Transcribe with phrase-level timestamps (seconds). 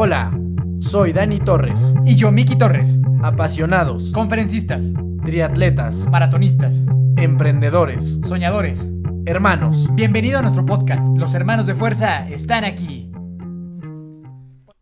[0.00, 0.30] Hola,
[0.78, 1.92] soy Dani Torres.
[2.06, 2.94] Y yo, Miki Torres.
[3.20, 4.84] Apasionados, Conferencistas,
[5.24, 6.84] triatletas, maratonistas,
[7.16, 8.86] emprendedores, soñadores.
[9.26, 9.88] hermanos.
[9.96, 11.04] Bienvenido a nuestro podcast.
[11.16, 13.10] Los hermanos de fuerza están aquí.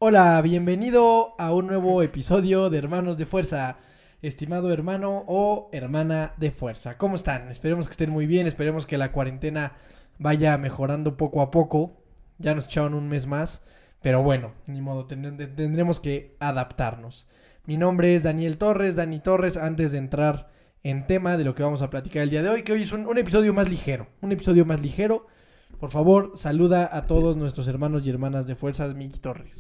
[0.01, 3.79] Hola, bienvenido a un nuevo episodio de Hermanos de Fuerza.
[4.21, 7.49] Estimado hermano o hermana de fuerza, ¿cómo están?
[7.49, 9.79] Esperemos que estén muy bien, esperemos que la cuarentena
[10.19, 12.03] vaya mejorando poco a poco.
[12.37, 13.63] Ya nos echaron un mes más,
[14.03, 17.27] pero bueno, ni modo, ten- tendremos que adaptarnos.
[17.67, 20.51] Mi nombre es Daniel Torres, Dani Torres, antes de entrar
[20.85, 22.93] en tema de lo que vamos a platicar el día de hoy, que hoy es
[22.93, 25.27] un, un episodio más ligero, un episodio más ligero.
[25.81, 29.53] Por favor, saluda a todos nuestros hermanos y hermanas de fuerzas, Miki Torres.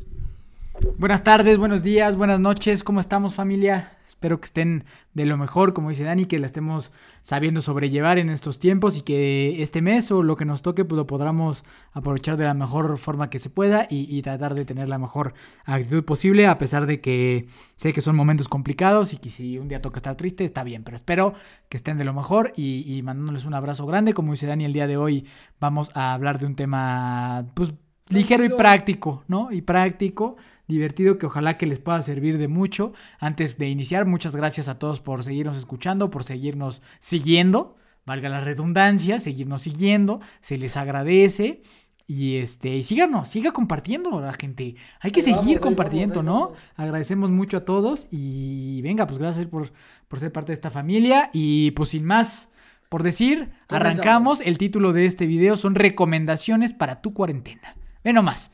[0.99, 2.85] Buenas tardes, buenos días, buenas noches.
[2.85, 3.96] ¿Cómo estamos, familia?
[4.27, 6.91] Espero que estén de lo mejor, como dice Dani, que la estemos
[7.23, 10.97] sabiendo sobrellevar en estos tiempos y que este mes o lo que nos toque, pues
[10.97, 11.63] lo podamos
[11.93, 15.35] aprovechar de la mejor forma que se pueda y, y tratar de tener la mejor
[15.65, 19.69] actitud posible, a pesar de que sé que son momentos complicados y que si un
[19.69, 21.35] día toca estar triste, está bien, pero espero
[21.69, 24.13] que estén de lo mejor y, y mandándoles un abrazo grande.
[24.13, 25.25] Como dice Dani, el día de hoy
[25.61, 27.73] vamos a hablar de un tema, pues,
[28.09, 29.53] ligero y práctico, ¿no?
[29.53, 32.93] Y práctico divertido que ojalá que les pueda servir de mucho.
[33.19, 38.41] Antes de iniciar, muchas gracias a todos por seguirnos escuchando, por seguirnos siguiendo, valga la
[38.41, 41.63] redundancia, seguirnos siguiendo, se les agradece.
[42.09, 44.77] Y este, y síganos, siga compartiendo la gente.
[45.01, 46.41] Hay que Ahí seguir compartiendo, vamos, ¿no?
[46.41, 46.59] vamos.
[46.77, 49.73] Agradecemos mucho a todos y venga, pues gracias por,
[50.07, 51.31] por ser parte de esta familia.
[51.33, 52.49] Y pues sin más
[52.89, 54.41] por decir, arrancamos.
[54.41, 57.77] El título de este video son recomendaciones para tu cuarentena.
[58.05, 58.53] Ve nomás.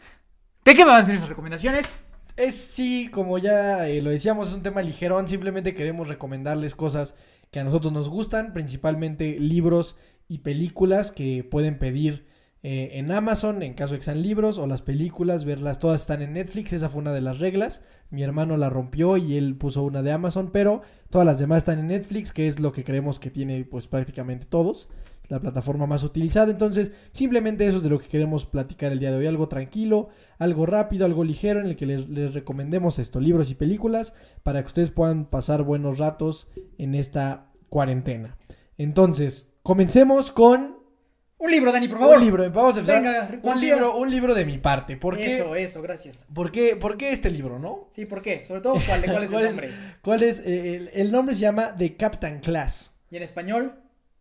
[0.64, 1.92] ¿De qué van a ser esas recomendaciones?
[2.36, 5.26] Es sí, como ya eh, lo decíamos, es un tema ligerón.
[5.26, 7.14] Simplemente queremos recomendarles cosas
[7.50, 9.96] que a nosotros nos gustan, principalmente libros
[10.28, 12.26] y películas que pueden pedir
[12.62, 16.22] eh, en Amazon, en caso de que sean libros, o las películas, verlas, todas están
[16.22, 17.82] en Netflix, esa fue una de las reglas.
[18.10, 21.80] Mi hermano la rompió y él puso una de Amazon, pero todas las demás están
[21.80, 24.88] en Netflix, que es lo que creemos que tiene pues prácticamente todos.
[25.28, 29.10] La plataforma más utilizada, entonces simplemente eso es de lo que queremos platicar el día
[29.10, 33.18] de hoy, algo tranquilo, algo rápido, algo ligero en el que les, les recomendemos esto,
[33.20, 34.12] libros y películas,
[34.42, 38.36] para que ustedes puedan pasar buenos ratos en esta cuarentena.
[38.76, 40.76] Entonces, comencemos con
[41.38, 42.18] Un libro, Dani, por favor.
[42.18, 42.50] un libro.
[42.50, 43.02] Vamos a empezar.
[43.02, 44.96] Venga, un libro, un libro de mi parte.
[44.96, 46.26] ¿Por qué, Eso, eso, gracias.
[46.34, 47.88] ¿por qué, por qué este libro, no?
[47.90, 48.40] Sí, ¿por qué?
[48.40, 49.54] Sobre todo, ¿cuál, cuál es ¿Cuál el es?
[49.54, 49.70] nombre?
[50.02, 50.40] ¿Cuál es?
[50.40, 52.94] Eh, el, el nombre se llama The Captain Class.
[53.10, 53.74] ¿Y en español?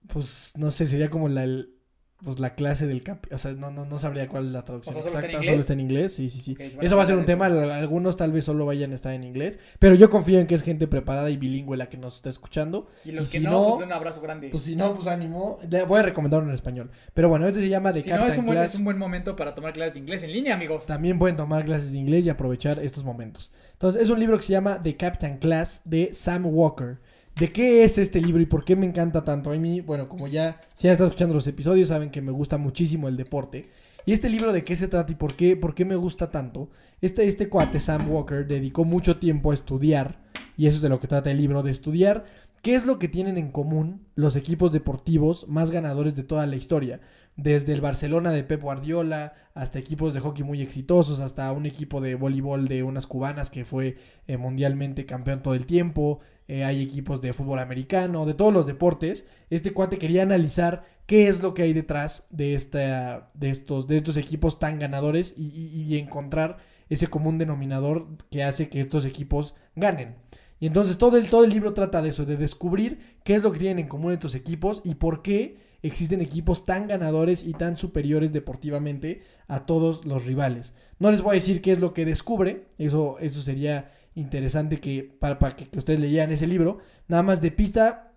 [0.08, 1.76] Pues no sé, sería como la, el-
[2.24, 3.26] pues, la clase del cap.
[3.32, 5.32] O sea, no, no, no sabría cuál es la traducción O sea, ¿solo está en
[5.32, 5.52] exacta.
[5.52, 6.56] Solo está en inglés, sí, sí, sí.
[6.56, 7.28] Bueno, eso va a ser un eso.
[7.28, 7.46] tema.
[7.48, 9.58] Algunos tal vez solo vayan a estar en inglés.
[9.80, 12.88] Pero yo confío en que es gente preparada y bilingüe la que nos está escuchando.
[13.06, 14.50] Y los Y que si no, no, pues un abrazo grande.
[14.50, 15.58] Pues si no, pues ánimo.
[15.70, 16.92] Le voy a recomendar uno en español.
[17.14, 18.74] Pero bueno, este se llama The si no, Captain es un, buen, Class.
[18.74, 20.86] es un buen momento para tomar clases de inglés en línea, amigos.
[20.86, 23.52] También pueden tomar clases de inglés y aprovechar estos momentos.
[23.74, 27.00] Entonces, es un libro que se llama The Captain Class de Sam Walker.
[27.36, 29.52] ¿De qué es este libro y por qué me encanta tanto?
[29.52, 32.58] A mí, bueno, como ya, si han estado escuchando los episodios, saben que me gusta
[32.58, 33.70] muchísimo el deporte.
[34.06, 36.70] ¿Y este libro de qué se trata y por qué, por qué me gusta tanto?
[37.02, 40.20] Este, este cuate, Sam Walker, dedicó mucho tiempo a estudiar,
[40.58, 42.26] y eso es de lo que trata el libro, de estudiar
[42.62, 46.56] qué es lo que tienen en común los equipos deportivos más ganadores de toda la
[46.56, 47.02] historia.
[47.38, 52.02] Desde el Barcelona de Pep Guardiola hasta equipos de hockey muy exitosos, hasta un equipo
[52.02, 56.20] de voleibol de unas cubanas que fue eh, mundialmente campeón todo el tiempo.
[56.48, 59.26] eh, hay equipos de fútbol americano, de todos los deportes.
[59.50, 63.98] Este cuate quería analizar qué es lo que hay detrás de, esta, de, estos, de
[63.98, 66.58] estos equipos tan ganadores y, encontrar
[66.90, 70.16] ese común denominador que hace que estos equipos ganen.
[70.62, 73.52] Y entonces todo el, todo el libro trata de eso, de descubrir qué es lo
[73.52, 77.76] que tienen en común estos equipos y por qué existen equipos tan ganadores y tan
[77.78, 80.74] superiores deportivamente a todos los rivales.
[81.00, 85.04] No les voy a decir qué es lo que descubre, eso, eso sería interesante que,
[85.20, 86.78] para, para que, ustedes leyeran ese libro.
[87.08, 88.14] Nada más de pista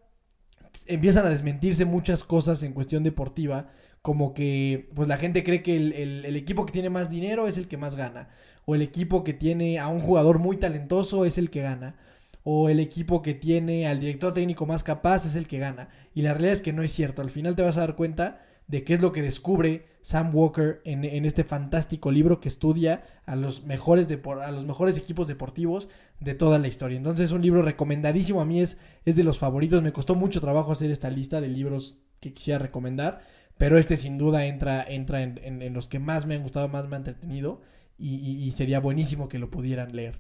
[0.87, 3.69] empiezan a desmentirse muchas cosas en cuestión deportiva,
[4.03, 5.93] como que pues la gente cree que el-
[6.27, 8.29] el equipo que tiene más dinero es el que más gana,
[8.67, 11.97] o el equipo que tiene a un jugador muy talentoso es el que gana,
[12.45, 15.89] o el equipo que tiene al director técnico más capaz es el que gana.
[16.15, 18.41] Y la realidad es que no es cierto, al final te vas a dar cuenta
[18.69, 23.03] de qué es lo que descubre Sam Walker en, en este fantástico libro que estudia
[23.27, 25.89] a los mejores depor- a los mejores equipos deportivos
[26.21, 26.97] de toda la historia.
[26.97, 30.41] Entonces es un libro recomendadísimo, a mí es, es de los favoritos, me costó mucho
[30.41, 33.21] trabajo hacer esta lista de libros que quisiera recomendar,
[33.59, 36.89] pero este sin duda entra, entra en, en- los que más me han gustado, más
[36.89, 37.61] me han entretenido
[37.99, 38.15] y-
[38.45, 40.19] y sería buenísimo que lo pudieran leer.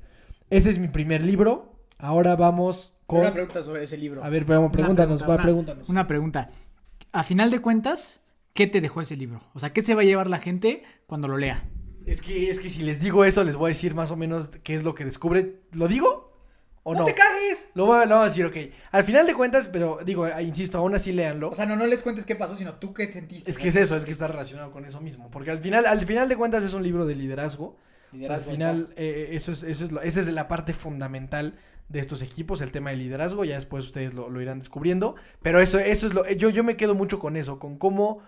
[0.50, 3.20] Ese es mi primer libro, ahora vamos con...
[3.20, 4.25] Una pregunta sobre ese libro.
[4.25, 5.88] A ver, vamos, pregúntanos, pregunta, va, una- pregúntanos.
[5.88, 6.50] Una pregunta.
[7.12, 8.20] A final de cuentas,
[8.52, 9.41] ¿qué te dejó ese libro?
[9.55, 11.64] O sea, ¿qué se va a llevar la gente cuando lo lea?
[12.06, 14.49] Es que, es que si les digo eso, les voy a decir más o menos
[14.62, 15.61] qué es lo que descubre.
[15.73, 16.32] ¿Lo digo?
[16.82, 17.00] ¿O no?
[17.00, 17.67] ¡No te cagues!
[17.75, 18.56] Lo voy, a, lo voy a decir, ok.
[18.93, 21.49] Al final de cuentas, pero digo, eh, insisto, aún así léanlo.
[21.49, 23.50] O sea, no, no les cuentes qué pasó, sino tú qué sentiste.
[23.50, 25.31] es que es eso, es que está relacionado con eso mismo.
[25.31, 27.76] Porque al final, al final de cuentas es un libro de liderazgo.
[28.15, 31.55] O sea, al final, eh, eso es, eso es lo, esa es la parte fundamental
[31.89, 33.45] de estos equipos, el tema de liderazgo.
[33.45, 35.17] Ya después ustedes lo, lo irán descubriendo.
[35.43, 36.29] Pero eso, eso es lo.
[36.31, 38.23] Yo, yo me quedo mucho con eso, con cómo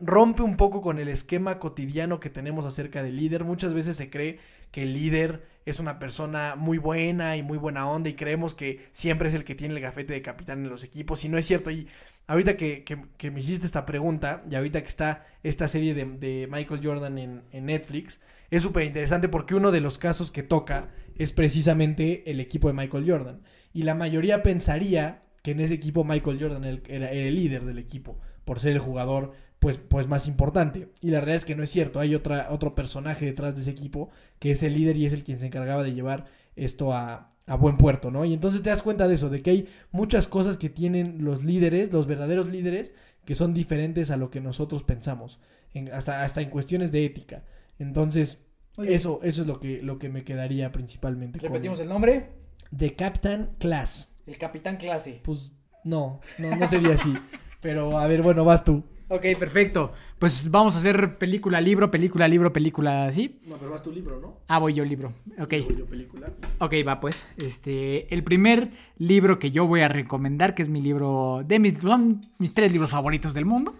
[0.00, 3.44] rompe un poco con el esquema cotidiano que tenemos acerca del líder.
[3.44, 4.38] Muchas veces se cree
[4.70, 8.88] que el líder es una persona muy buena y muy buena onda y creemos que
[8.92, 11.46] siempre es el que tiene el gafete de capitán en los equipos y no es
[11.46, 11.70] cierto.
[11.70, 11.88] Y
[12.28, 16.80] ahorita que, que- me hiciste esta pregunta y ahorita que está esta serie de, Michael
[16.82, 18.20] Jordan en, Netflix,
[18.50, 22.74] es súper interesante porque uno de los casos que toca es precisamente el equipo de
[22.74, 23.42] Michael Jordan.
[23.72, 28.20] Y la mayoría pensaría que en ese equipo Michael Jordan era el líder del equipo
[28.50, 29.30] por ser el jugador
[29.60, 30.88] pues, pues más importante.
[31.00, 32.00] Y la realidad es que no es cierto.
[32.00, 34.10] Hay otra, otro personaje detrás de ese equipo
[34.40, 36.24] que es el líder y es el quien se encargaba de llevar
[36.56, 38.24] esto a, a buen puerto, ¿no?
[38.24, 41.44] Y entonces te das cuenta de eso, de que hay muchas cosas que tienen los
[41.44, 42.92] líderes, los verdaderos líderes,
[43.24, 45.38] que son diferentes a lo que nosotros pensamos,
[45.74, 47.44] en- hasta, hasta en cuestiones de ética.
[47.78, 51.38] Entonces, Oye, eso, eso es lo que, lo que me quedaría principalmente.
[51.38, 52.30] con- Repetimos el nombre.
[52.76, 54.12] The Captain Class.
[54.26, 55.20] El Capitán Clase.
[55.22, 55.52] Pues
[55.84, 57.14] no, no, no sería así.
[57.60, 58.82] Pero a ver, bueno, vas tú.
[59.12, 59.92] Ok, perfecto.
[60.20, 63.40] Pues vamos a hacer película, libro, película, libro, película, ¿así?
[63.44, 64.36] No, pero vas tu libro, ¿no?
[64.46, 65.12] Ah, voy yo libro.
[65.40, 65.54] Ok.
[65.76, 66.30] Yo película.
[66.60, 67.26] Ok, va pues.
[67.36, 71.78] Este, el primer libro que yo voy a recomendar, que es mi libro de mis,
[71.80, 73.74] son mis tres libros favoritos del mundo,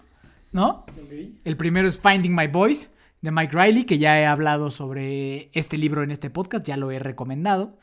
[0.50, 0.84] ¿no?
[1.44, 2.88] El primero es Finding My Voice
[3.20, 6.90] de Mike Riley, que ya he hablado sobre este libro en este podcast, ya lo
[6.90, 7.78] he recomendado.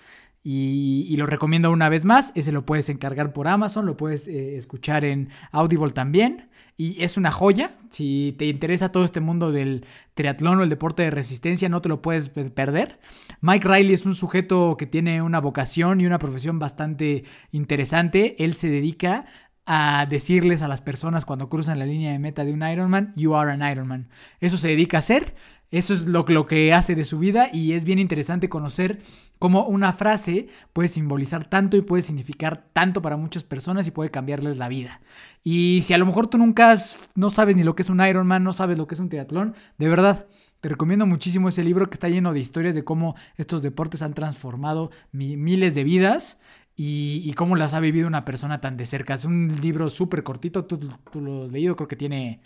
[0.49, 2.31] Y, lo recomiendo una vez más.
[2.33, 6.47] Ese lo puedes encargar por Amazon, lo puedes eh, escuchar en Audible también.
[6.77, 7.71] Y es una joya.
[7.89, 11.89] Si te interesa todo este mundo del triatlón o el deporte de resistencia, no te
[11.89, 12.97] lo puedes pe- perder.
[13.41, 18.41] Mike Riley es un sujeto que tiene una vocación y una profesión bastante interesante.
[18.41, 19.25] Él se dedica
[19.65, 23.35] a decirles a las personas cuando cruzan la línea de meta de un Ironman, you
[23.35, 24.07] are an Ironman.
[24.39, 25.35] Eso se dedica a hacer,
[25.71, 28.99] eso es lo, lo que hace de su vida y es bien interesante conocer
[29.39, 34.09] cómo una frase puede simbolizar tanto y puede significar tanto para muchas personas y puede
[34.11, 35.01] cambiarles la vida.
[35.43, 37.99] Y si a lo mejor tú nunca has- no sabes ni lo que es un
[38.05, 40.25] Ironman, no sabes lo que es un triatlón, de verdad,
[40.61, 44.13] te recomiendo muchísimo ese libro que está lleno de historias de cómo estos deportes han
[44.13, 46.37] transformado mi- miles de vidas
[46.75, 49.13] y, y cómo las ha vivido una persona tan de cerca.
[49.13, 50.79] Es un libro súper cortito, tú,
[51.11, 52.39] tú lo has leído, creo que tiene...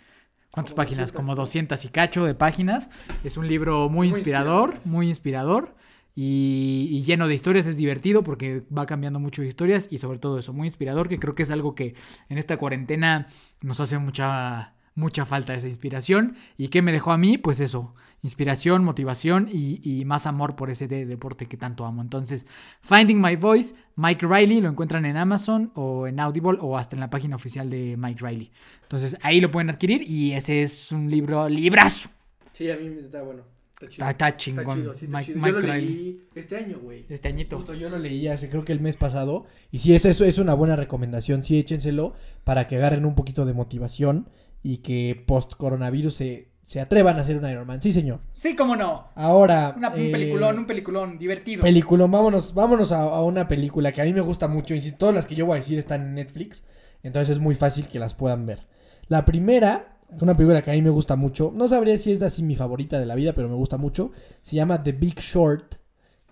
[0.52, 1.06] ¿Cuántas Como páginas?
[1.08, 1.40] 200, Como ¿no?
[1.40, 2.88] 200 y cacho de páginas.
[3.24, 4.92] Es un libro muy, Muy inspirador, inspirador.
[4.92, 5.74] muy inspirador
[6.14, 7.66] y, y lleno de historias.
[7.66, 11.18] Es divertido porque va cambiando mucho de historias y sobre todo eso, muy inspirador, que
[11.18, 11.94] creo que es algo que
[12.28, 13.28] en esta cuarentena
[13.62, 16.36] nos hace mucha, mucha falta esa inspiración.
[16.56, 17.38] ¿Y qué me dejó a mí?
[17.38, 22.02] Pues eso, inspiración, motivación y, y más amor por ese de- deporte que tanto amo.
[22.02, 22.46] Entonces,
[22.82, 27.00] Finding My Voice, Mike Riley, lo encuentran en Amazon o en Audible o hasta en
[27.00, 28.52] la página oficial de Mike Riley.
[28.82, 32.08] Entonces, ahí lo pueden adquirir y ese es un libro librazo.
[32.52, 33.42] Sí, a mí me está bueno.
[33.72, 34.08] Está chido.
[34.10, 34.62] Está, está chingón.
[34.64, 35.38] Está chido, sí, está Mike, chido.
[35.42, 35.88] Mike Yo lo Riley.
[35.88, 37.06] leí este año, güey.
[37.08, 37.56] Este añito.
[37.56, 39.46] Justo yo lo leí hace creo que el mes pasado.
[39.72, 41.42] Y sí, eso, eso es una buena recomendación.
[41.42, 42.12] Sí, échenselo
[42.44, 44.28] para que agarren un poquito de motivación
[44.62, 47.82] y que post coronavirus se, se atrevan a hacer un Ironman.
[47.82, 48.20] Sí, señor.
[48.32, 49.08] Sí, cómo no.
[49.14, 49.74] Ahora.
[49.76, 51.62] Una- un eh, peliculón, un peliculón divertido.
[51.62, 54.74] Peliculón, vámonos, vámonos a, a una película que a mí me gusta mucho.
[54.74, 56.64] Y si todas las que yo voy a decir están en Netflix.
[57.02, 58.66] Entonces es muy fácil que las puedan ver.
[59.08, 61.52] La primera, es una película que a mí me gusta mucho.
[61.54, 64.12] No sabría si es así mi favorita de la vida, pero me gusta mucho.
[64.42, 65.74] Se llama The Big Short.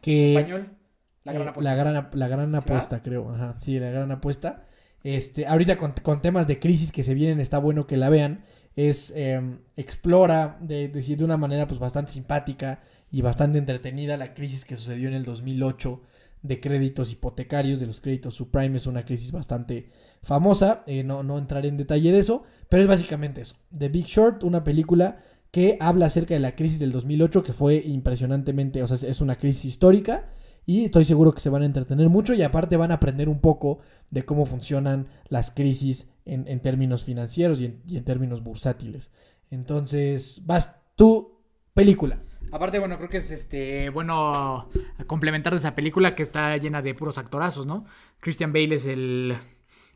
[0.00, 0.76] Que Español.
[1.24, 1.70] La gran eh, apuesta.
[1.70, 3.30] La gran, la gran apuesta, creo.
[3.32, 4.64] Ajá, sí, la gran apuesta.
[5.02, 8.44] Este, ahorita con, con temas de crisis que se vienen, está bueno que la vean.
[8.76, 9.40] Es, eh,
[9.76, 15.08] explora, de, de una manera pues bastante simpática y bastante entretenida la crisis que sucedió
[15.08, 16.00] en el 2008
[16.42, 18.76] de créditos hipotecarios, de los créditos subprime.
[18.76, 19.90] Es una crisis bastante
[20.22, 20.84] famosa.
[20.86, 23.56] eh, no, no entraré en detalle de eso, pero es básicamente eso.
[23.76, 25.18] The Big Short, una película
[25.50, 29.34] que habla acerca de la crisis del 2008, que fue impresionantemente, o sea, es una
[29.34, 30.30] crisis histórica.
[30.70, 33.40] Y estoy seguro que se van a entretener mucho y aparte van a aprender un
[33.40, 38.44] poco de cómo funcionan las crisis en, en términos financieros y en, y en términos
[38.44, 39.10] bursátiles.
[39.50, 41.40] Entonces, vas tú,
[41.74, 42.22] película.
[42.52, 44.70] Aparte, bueno, creo que es este bueno
[45.08, 47.84] complementar de esa película que está llena de puros actorazos, ¿no?
[48.20, 49.36] Christian Bale es el,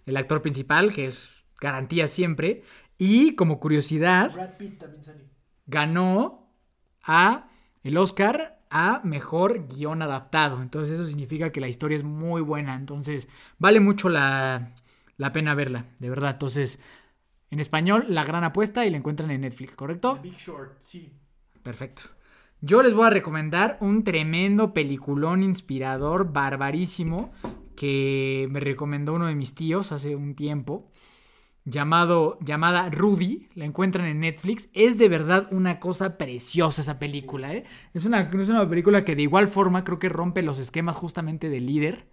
[0.07, 2.64] el actor principal, que es garantía siempre.
[2.99, 5.25] Y como curiosidad, Brad Pitt también sale.
[5.66, 6.50] ganó
[7.04, 7.49] a
[7.85, 10.61] el Oscar a mejor guion adaptado.
[10.61, 12.75] Entonces eso significa que la historia es muy buena.
[12.75, 14.73] Entonces vale mucho la,
[15.16, 16.33] la pena verla, de verdad.
[16.33, 16.81] Entonces,
[17.50, 20.19] en español, La Gran Apuesta y la encuentran en Netflix, ¿correcto?
[20.21, 21.12] Big Short, sí.
[21.62, 22.02] Perfecto.
[22.61, 27.33] Yo les voy a recomendar un tremendo peliculón inspirador, barbarísimo,
[27.76, 30.90] que me recomendó uno de mis tíos hace un tiempo,
[31.64, 34.68] llamado, llamada Rudy, la encuentran en Netflix.
[34.73, 37.64] Es de verdad una cosa preciosa esa película, ¿eh?
[37.94, 41.49] Es una, es una película que de igual forma creo que rompe los esquemas justamente
[41.49, 42.06] de líder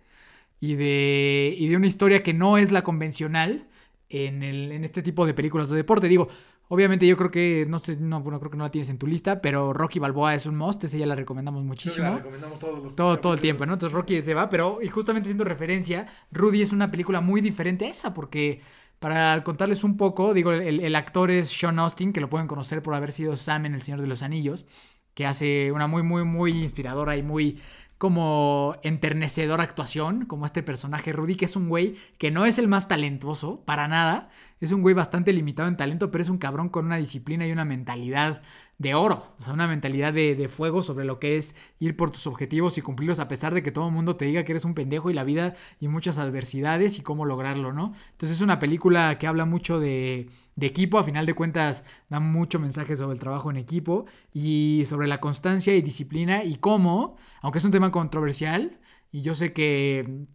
[0.60, 3.68] y de, y de una historia que no es la convencional
[4.10, 6.08] en, el, en este tipo de películas de deporte.
[6.08, 6.30] Digo,
[6.74, 9.06] Obviamente yo creo que, no sé, no, bueno, creo que no la tienes en tu
[9.06, 12.06] lista, pero Rocky Balboa es un must, ese ya la recomendamos muchísimo.
[12.06, 13.74] la recomendamos todos los todo, todo el tiempo, ¿no?
[13.74, 17.88] Entonces Rocky se va, pero y justamente siendo referencia, Rudy es una película muy diferente
[17.88, 18.62] a esa, porque
[19.02, 22.84] para contarles un poco, digo, el, el actor es Sean Austin, que lo pueden conocer
[22.84, 24.68] por haber sido Sam en El Señor de los Anillos,
[25.16, 27.60] que hace una muy, muy, muy inspiradora y muy
[27.98, 31.14] como enternecedora actuación, como este personaje.
[31.14, 34.30] Rudy, que es un güey que no es el más talentoso, para nada,
[34.60, 37.52] es un güey bastante limitado en talento, pero es un cabrón con una disciplina y
[37.52, 38.44] una mentalidad
[38.82, 42.26] de oro, o sea, una mentalidad de, fuego sobre lo que es ir por tus
[42.26, 44.74] objetivos y cumplirlos a pesar de que todo el mundo te diga que eres un
[44.74, 47.94] pendejo y la vida y muchas adversidades y cómo lograrlo, ¿no?
[48.14, 52.20] Entonces es una película que habla mucho de, de equipo, a final de cuentas da
[52.20, 57.18] mucho mensaje sobre el trabajo en equipo y sobre la constancia y disciplina y cómo,
[57.42, 58.80] aunque es un tema controversial,
[59.12, 60.26] y yo sé que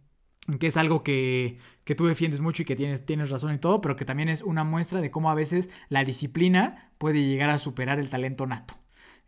[0.59, 3.81] que es algo que, que, tú defiendes mucho y que tienes, tienes razón y todo,
[3.81, 7.57] pero que también es una muestra de cómo a veces la disciplina puede llegar a
[7.57, 8.75] superar el talento nato.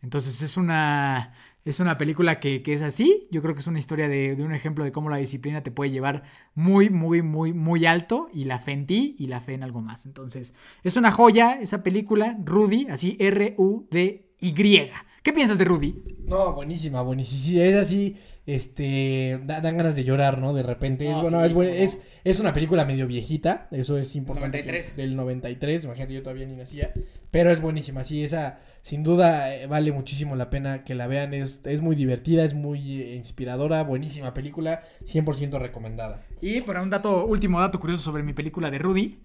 [0.02, 1.34] Entonces es una,
[1.66, 4.44] es una película que, que es así, yo creo que es una historia de, de,
[4.44, 6.24] un ejemplo de cómo la disciplina te puede llevar
[6.56, 9.82] muy, muy, muy, muy alto y la fe en ti y la fe en algo
[9.82, 10.06] más.
[10.06, 14.90] Entonces es una joya esa película, Rudy, así R-U-D-Y.
[15.22, 16.02] ¿Qué piensas de Rudy?
[16.26, 17.64] No, buenísima, buenísima.
[17.64, 18.16] Es así,
[18.56, 20.56] este, dan ganas de llorar, ¿no?
[20.56, 21.08] De repente.
[21.08, 24.58] es, bueno, es, es, una película medio viejita, eso es importante.
[24.58, 24.96] 93.
[24.96, 26.92] del 93, imagínate, yo todavía ni nacía.
[27.30, 31.36] Pero es buenísima, sí, esa sin duda eh, vale muchísimo la pena que la vean.
[31.36, 36.24] Es, es muy divertida, es muy eh, inspiradora, buenísima película, 100% recomendada.
[36.42, 39.20] Y para un dato, último dato curioso sobre mi película de Rudy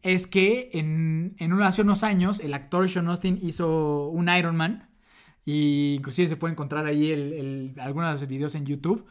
[0.00, 4.88] es que en, en hace unos años el actor Sean Austin hizo un Iron Man
[5.50, 9.04] y inclusive se puede encontrar ahí el, algunos videos en YouTube.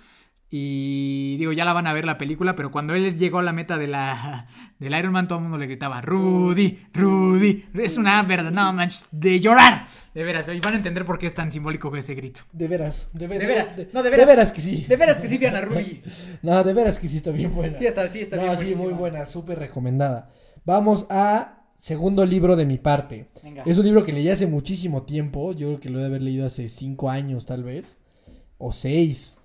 [0.52, 3.54] Y digo, ya la van a ver la película, pero cuando él llegó a la
[3.54, 4.48] meta de la,
[4.80, 7.66] del Iron Man, todo el mundo le gritaba, Rudy, Rudy.
[7.76, 9.86] Es una verdad, no manches, de llorar.
[10.16, 12.42] De veras, y van a entender por qué es tan simbólico ese grito.
[12.52, 13.48] De veras, de, veras.
[13.48, 14.28] De veras, no, de veras.
[14.28, 14.86] De veras que sí.
[14.88, 16.02] De veras que sí, vean a Rudy.
[16.42, 17.78] no, de veras que sí está bien buena.
[17.78, 20.32] Sí, está, sí, está no, sí, muy buena, súper recomendada.
[20.66, 23.28] Vamos a segundo libro de mi parte.
[23.66, 25.54] Es un libro que leí hace muchísimo tiempo.
[25.54, 27.98] Yo creo que lo he de haber leído hace cinco años, tal vez.
[28.58, 29.40] O seis.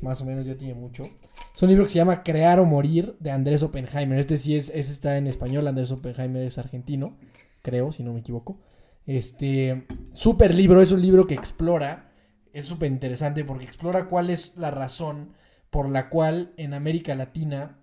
[0.00, 1.04] Más o menos ya tiene mucho.
[1.52, 4.20] Es un libro que se llama Crear o Morir de Andrés Oppenheimer.
[4.20, 5.66] Este sí es, este está en español.
[5.66, 7.18] Andrés Oppenheimer es argentino.
[7.60, 8.60] Creo, si no me equivoco.
[9.04, 9.84] Este.
[10.12, 10.80] Súper libro.
[10.80, 12.12] Es un libro que explora.
[12.52, 15.32] Es súper interesante porque explora cuál es la razón
[15.70, 17.80] por la cual en América Latina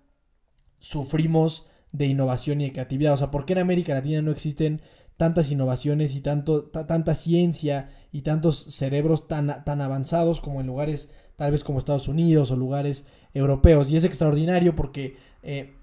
[0.78, 3.14] sufrimos de innovación y de creatividad.
[3.14, 4.82] O sea, ¿por qué en América Latina no existen
[5.16, 11.10] tantas innovaciones y tanto, tanta ciencia y tantos cerebros tan, tan avanzados como en lugares
[11.36, 13.04] tal vez como Estados Unidos o lugares
[13.34, 13.90] europeos?
[13.90, 15.77] Y es extraordinario porque eh,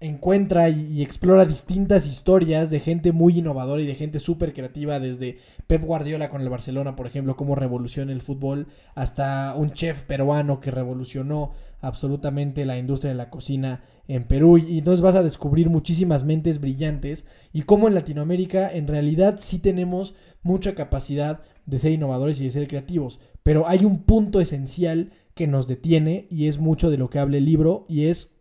[0.00, 5.38] encuentra y, explora distintas historias de gente muy innovadora y de gente súper creativa, desde
[5.66, 10.60] Pep Guardiola con el Barcelona, por ejemplo, cómo revoluciona el fútbol, hasta un chef peruano
[10.60, 14.58] que revolucionó absolutamente la industria de la cocina en Perú.
[14.58, 19.58] Y entonces vas a descubrir muchísimas mentes brillantes y cómo en Latinoamérica en realidad sí
[19.58, 25.12] tenemos mucha capacidad de ser innovadores y de ser creativos, pero hay un punto esencial
[25.34, 28.37] que nos detiene y es mucho de lo que habla el libro y es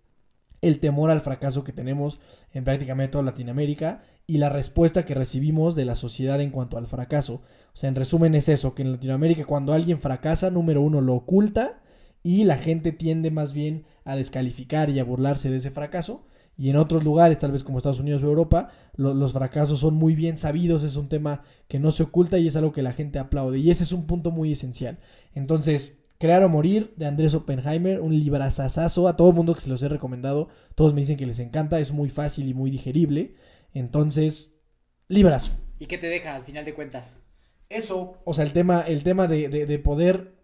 [0.61, 2.19] el temor al fracaso que tenemos
[2.51, 6.87] en prácticamente toda Latinoamérica y la respuesta que recibimos de la sociedad en cuanto al
[6.87, 7.35] fracaso.
[7.35, 11.15] O sea, en resumen es eso, que en Latinoamérica cuando alguien fracasa, número uno, lo
[11.15, 11.81] oculta
[12.23, 16.25] y la gente tiende más bien a descalificar y a burlarse de ese fracaso.
[16.57, 20.15] Y en otros lugares, tal vez como Estados Unidos o Europa, los fracasos son muy
[20.15, 23.19] bien sabidos, es un tema que no se oculta y es algo que la gente
[23.19, 23.59] aplaude.
[23.59, 24.97] Y ese es un punto muy esencial.
[25.35, 29.07] Entonces, Crear o Morir de Andrés Oppenheimer, un librazazazo.
[29.07, 31.79] A todo el mundo que se los he recomendado, todos me dicen que les encanta,
[31.79, 33.35] es muy fácil y muy digerible.
[33.73, 34.59] Entonces,
[35.07, 35.51] librazo.
[35.79, 37.15] ¿Y qué te deja al final de cuentas?
[37.69, 40.35] Eso, o sea, el tema, el tema de, de poder,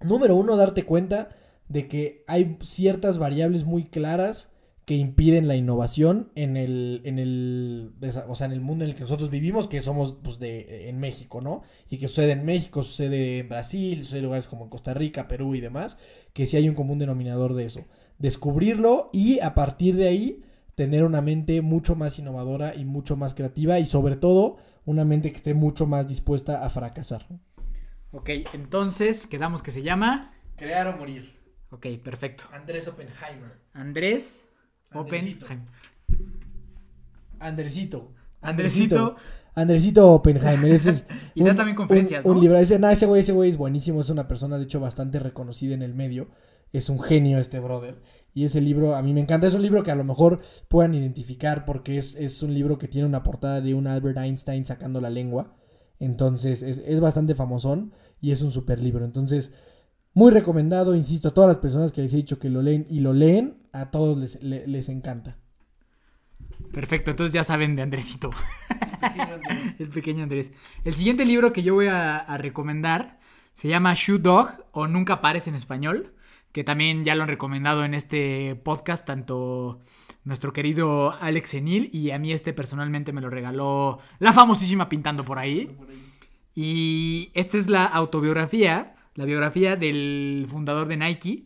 [0.00, 1.36] número uno, darte cuenta
[1.68, 4.51] de que hay ciertas variables muy claras
[4.84, 7.92] que impiden la innovación en el, en el,
[8.26, 10.98] o sea, en el mundo en el que nosotros vivimos, que somos pues, de, en
[10.98, 11.62] México, ¿no?
[11.88, 15.28] Y que sucede en México, sucede en Brasil, sucede en lugares como en Costa Rica,
[15.28, 15.98] Perú y demás,
[16.32, 17.84] que sí hay un común denominador de eso.
[18.18, 20.42] Descubrirlo y a partir de ahí
[20.74, 25.30] tener una mente mucho más innovadora y mucho más creativa y sobre todo una mente
[25.30, 27.26] que esté mucho más dispuesta a fracasar.
[28.10, 30.34] Ok, entonces quedamos que se llama.
[30.56, 31.38] Crear o morir.
[31.70, 32.44] Ok, perfecto.
[32.52, 33.60] Andrés Oppenheimer.
[33.72, 34.42] Andrés
[34.94, 35.46] Andresito.
[37.38, 38.12] Andresito.
[38.40, 39.16] Andresito.
[39.54, 40.72] Andresito Oppenheimer.
[40.72, 42.42] Ese es Y da también conferencias, un, un ¿no?
[42.42, 42.58] libro.
[42.58, 44.00] Ese, no, ese güey, ese güey es buenísimo.
[44.00, 46.28] Es una persona, de hecho, bastante reconocida en el medio.
[46.72, 48.00] Es un genio este brother.
[48.34, 49.46] Y ese libro a mí me encanta.
[49.46, 52.88] Es un libro que a lo mejor puedan identificar porque es, es un libro que
[52.88, 55.54] tiene una portada de un Albert Einstein sacando la lengua.
[56.00, 59.04] Entonces es, es bastante famosón y es un super libro.
[59.04, 59.52] Entonces,
[60.14, 63.00] muy recomendado, insisto, a todas las personas que les he dicho que lo leen y
[63.00, 65.38] lo leen, a todos les, le- les encanta.
[66.72, 68.30] Perfecto, entonces ya saben de Andresito.
[69.78, 70.52] El pequeño Andrés.
[70.84, 73.18] El siguiente libro que yo voy a, a recomendar
[73.54, 76.14] se llama Shoe Dog o Nunca Pares en español,
[76.52, 79.80] que también ya lo han recomendado en este podcast tanto
[80.24, 85.24] nuestro querido Alex Enil y a mí este personalmente me lo regaló la famosísima Pintando
[85.24, 85.76] por ahí.
[86.54, 91.44] Y esta es la autobiografía, la biografía del fundador de Nike,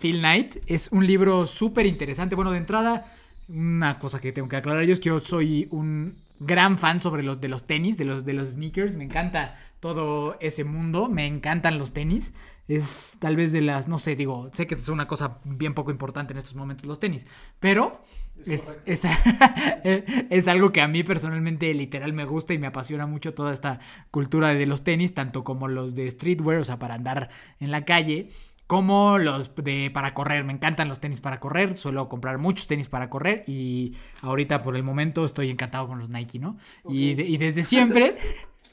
[0.00, 0.56] Phil Knight.
[0.66, 2.34] Es un libro súper interesante.
[2.34, 3.12] Bueno, de entrada,
[3.48, 7.22] una cosa que tengo que aclarar yo es que yo soy un gran fan sobre
[7.22, 8.94] los de los tenis, de los de los sneakers.
[8.94, 12.32] Me encanta todo ese mundo, me encantan los tenis.
[12.68, 15.90] Es tal vez de las, no sé, digo, sé que es una cosa bien poco
[15.90, 17.26] importante en estos momentos los tenis,
[17.60, 18.04] pero
[18.46, 19.04] es, es,
[20.30, 23.80] es algo que a mí personalmente literal me gusta y me apasiona mucho toda esta
[24.10, 27.30] cultura de los tenis, tanto como los de streetwear, o sea, para andar
[27.60, 28.30] en la calle,
[28.66, 30.44] como los de para correr.
[30.44, 34.76] Me encantan los tenis para correr, suelo comprar muchos tenis para correr y ahorita por
[34.76, 36.56] el momento estoy encantado con los Nike, ¿no?
[36.86, 38.16] Y, de- y desde siempre,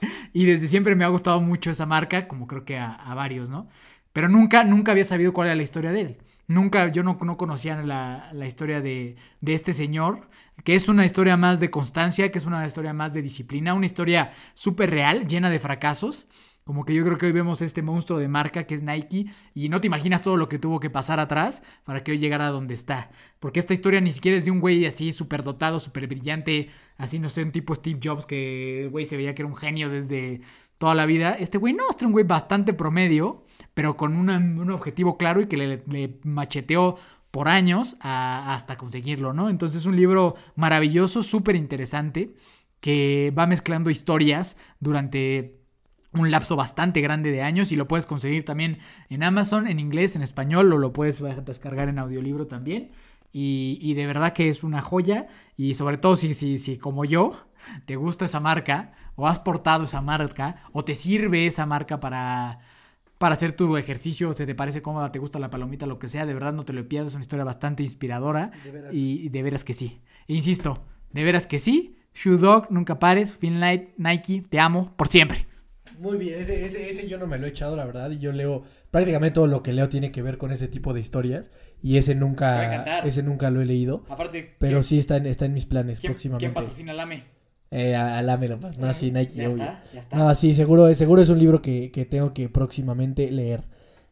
[0.33, 3.49] y desde siempre me ha gustado mucho esa marca, como creo que a, a varios,
[3.49, 3.67] ¿no?
[4.13, 6.17] Pero nunca, nunca había sabido cuál era la historia de él.
[6.47, 10.29] Nunca, yo no, no conocía la, la historia de, de este señor,
[10.63, 13.87] que es una historia más de constancia, que es una historia más de disciplina, una
[13.87, 16.27] historia súper real, llena de fracasos.
[16.65, 19.69] Como que yo creo que hoy vemos este monstruo de marca que es Nike y
[19.69, 22.49] no te imaginas todo lo que tuvo que pasar atrás para que hoy llegara a
[22.49, 23.11] donde está.
[23.39, 27.19] Porque esta historia ni siquiera es de un güey así súper dotado, súper brillante, así
[27.19, 29.91] no sé, un tipo Steve Jobs que el güey se veía que era un genio
[29.91, 30.41] desde
[30.79, 31.35] toda la vida.
[31.39, 33.44] Este güey no, este es un güey bastante promedio,
[33.75, 36.97] pero con una- un objetivo claro y que le, macheteó
[37.31, 39.49] por años hasta conseguirlo, ¿no?
[39.49, 42.33] Entonces es un libro maravilloso, súper interesante,
[42.79, 45.59] que va mezclando historias durante
[46.13, 50.15] un lapso bastante grande de años y lo puedes conseguir también en Amazon, en inglés,
[50.15, 52.91] en español, o lo puedes descargar en audiolibro también.
[53.33, 57.03] Y, y de verdad que es una joya y sobre todo si, si, si como
[57.03, 57.33] yo
[57.85, 62.59] te gusta esa marca o has portado esa marca o te sirve esa marca para,
[63.17, 66.25] para hacer tu ejercicio, se te parece cómoda, te gusta la palomita, lo que sea,
[66.25, 68.93] de verdad no te lo pierdas, es una historia bastante inspiradora De veras.
[68.93, 70.01] y, y de veras que sí.
[70.27, 71.97] E insisto, de veras que sí.
[72.13, 75.47] Shoe Dog, nunca pares, Finlight, Nike, te amo por siempre.
[75.99, 78.33] Muy bien, ese, ese, ese yo no me lo he echado, la verdad, y yo
[78.33, 81.51] leo, prácticamente todo lo que leo tiene que ver con ese tipo de historias,
[81.81, 85.53] y ese nunca, ese nunca lo he leído, Aparte, pero sí está en, está en
[85.53, 86.53] mis planes próximamente.
[86.53, 87.23] patrocina Lame?
[87.71, 89.63] Eh, a- alámelo, pues, no, sí, Nike, Ya obvio.
[89.63, 90.15] está, ya está.
[90.17, 93.63] No, sí, seguro, seguro es un libro que, que tengo que próximamente leer.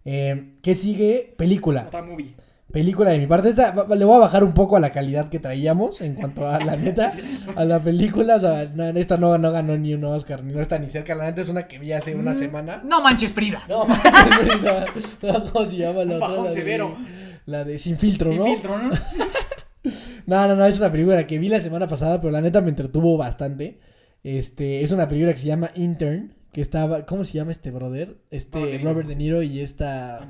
[0.06, 1.34] Eh, ¿Qué sigue?
[1.38, 1.86] Película.
[1.88, 2.34] Otra movie.
[2.72, 3.50] Película de mi parte.
[3.50, 6.60] Esta, le voy a bajar un poco a la calidad que traíamos en cuanto a
[6.60, 7.14] la neta,
[7.56, 8.38] a la película.
[8.38, 11.14] O sea, no, esta no, no ganó ni un Oscar, ni no está ni cerca.
[11.14, 12.82] La neta es una que vi hace una semana.
[12.84, 13.62] No manches, Frida.
[13.70, 13.94] No, no,
[15.40, 16.36] no, ¿cómo se llama la Un otra?
[16.38, 16.98] La de- severo.
[17.46, 18.46] La de Sin Filtro, Sin ¿no?
[18.46, 18.90] filtro, ¿no?
[20.26, 22.70] No, no, no, es una película que vi la semana pasada, pero la neta me
[22.70, 23.80] entretuvo bastante.
[24.24, 28.18] Este, es una película que se llama Intern, que estaba, ¿cómo se llama este brother?
[28.30, 28.92] Este Robert De Niro.
[28.92, 30.30] Robert De Niro y esta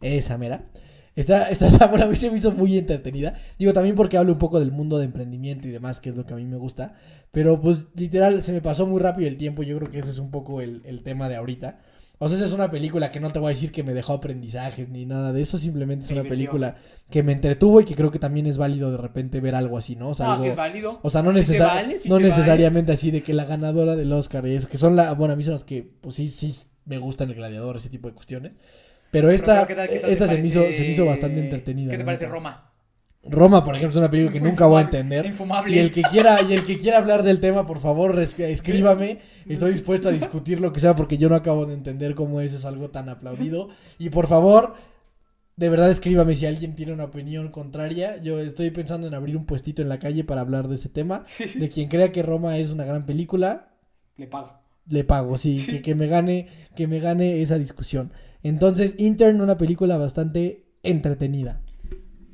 [0.00, 0.66] esa mera.
[1.16, 3.34] Esta, esta, bueno, a mí se me hizo muy entretenida.
[3.58, 6.26] Digo, también porque hablo un poco del mundo de emprendimiento y demás, que es lo
[6.26, 6.94] que a mí me gusta.
[7.30, 9.62] Pero pues literal, se me pasó muy rápido el tiempo.
[9.62, 11.78] Yo creo que ese es un poco el, el tema de ahorita.
[12.24, 14.14] O sea, esa es una película que no te voy a decir que me dejó
[14.14, 15.58] aprendizajes ni nada de eso.
[15.58, 16.76] Simplemente es una película
[17.10, 19.94] que me entretuvo y que creo que también es válido de repente ver algo así,
[19.96, 20.08] ¿no?
[20.10, 20.98] O sea, No, algo- sí es válido.
[21.02, 22.28] o sea, no, Sí necesa- se vale, sí no se vale.
[22.34, 25.36] necesariamente así de que la ganadora del Oscar y eso, que son la, bueno, a
[25.36, 26.52] mí son las que, pues sí, sí
[26.86, 28.54] me gustan el gladiador, ese tipo de cuestiones.
[29.10, 31.40] Pero esta, pero, ¿qué tal- qué tal esta se, me hizo, se me hizo bastante
[31.40, 31.92] entretenida.
[31.92, 32.26] ¿Qué te parece.
[32.26, 32.72] Roma?
[33.26, 35.24] Roma, por ejemplo, es una película que nunca voy a entender.
[35.26, 35.74] Infumable.
[35.74, 39.20] Y el que quiera, y el que quiera hablar del tema, por favor, escríbame.
[39.46, 42.56] Estoy dispuesto a discutir lo que sea porque yo no acabo de entender cómo eso
[42.56, 43.70] es algo tan aplaudido.
[43.98, 44.74] Y por favor,
[45.56, 48.18] de verdad escríbame si alguien tiene una opinión contraria.
[48.18, 51.24] Yo estoy pensando en abrir un puestito en la calle para hablar de ese tema.
[51.54, 53.70] De quien crea que Roma es una gran película,
[54.16, 54.52] Le pago.
[54.86, 58.12] le pago, sí, que, que me gane, que me gane esa discusión.
[58.42, 61.62] Entonces, Intern, una película bastante entretenida.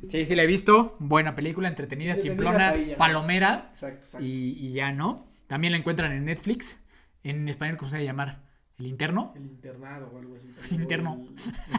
[0.09, 0.97] Sí, sí la he visto.
[0.99, 3.71] Buena película, entretenida, simplona, palomera.
[3.73, 5.27] Exacto, Y, y ya no.
[5.47, 6.81] También la encuentran en Netflix.
[7.23, 8.41] En español, ¿cómo se debe llamar?
[8.79, 9.35] ¿El interno?
[9.37, 10.51] El internado o algo así.
[10.75, 11.23] El interno.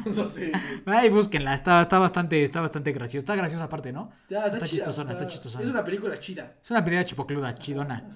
[0.05, 0.51] El- no sé.
[0.85, 3.19] Ay, búsquenla, está, está bastante, está bastante graciosa.
[3.23, 4.11] Está graciosa aparte, ¿no?
[4.29, 5.63] Ya, Está chida, chistosona, está chistosona.
[5.63, 6.55] Es una película chida.
[6.61, 8.07] Es una película chipocluda, chidona.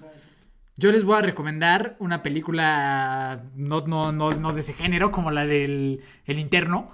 [0.78, 5.30] Yo les voy a recomendar una película no, no, no, no de ese género, como
[5.30, 6.90] la del El Interno.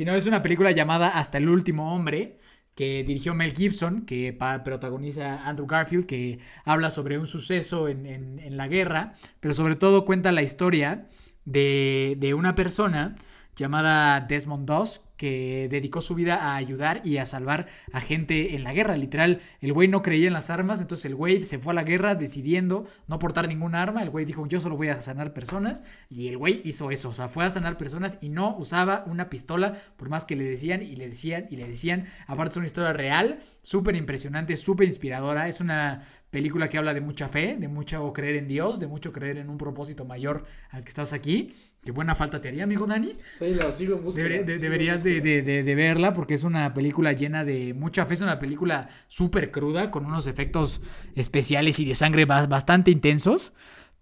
[0.00, 2.38] Sino es una película llamada Hasta el último hombre,
[2.74, 4.34] que dirigió Mel Gibson, que
[4.64, 10.32] protagoniza Andrew Garfield, que habla sobre un suceso en la guerra, pero sobre todo cuenta
[10.32, 11.06] la historia
[11.44, 13.16] de, de una persona
[13.56, 18.64] llamada Desmond Doss, que dedicó su vida a ayudar y a salvar a gente en
[18.64, 18.96] la guerra.
[18.96, 21.84] Literal, el güey no creía en las armas, entonces el güey se fue a la
[21.84, 24.02] guerra decidiendo no portar ninguna arma.
[24.02, 25.82] El güey dijo, yo solo voy a sanar personas.
[26.08, 29.28] Y el güey hizo eso, o sea, fue a sanar personas y no usaba una
[29.28, 32.06] pistola, por más que le decían y le decían y le decían.
[32.26, 35.48] Aparte es una historia real, súper impresionante, súper inspiradora.
[35.48, 39.12] Es una película que habla de mucha fe, de mucho creer en Dios, de mucho
[39.12, 41.52] creer en un propósito mayor al que estás aquí.
[41.82, 43.16] Qué buena falta te haría, amigo Dani.
[43.38, 47.42] Sí, la sigo Debería- de- deberías de, de- de- verla porque es una película llena
[47.42, 48.14] de mucha fe.
[48.14, 50.82] Es una película súper cruda con unos efectos
[51.14, 53.52] especiales y de sangre ba- bastante intensos.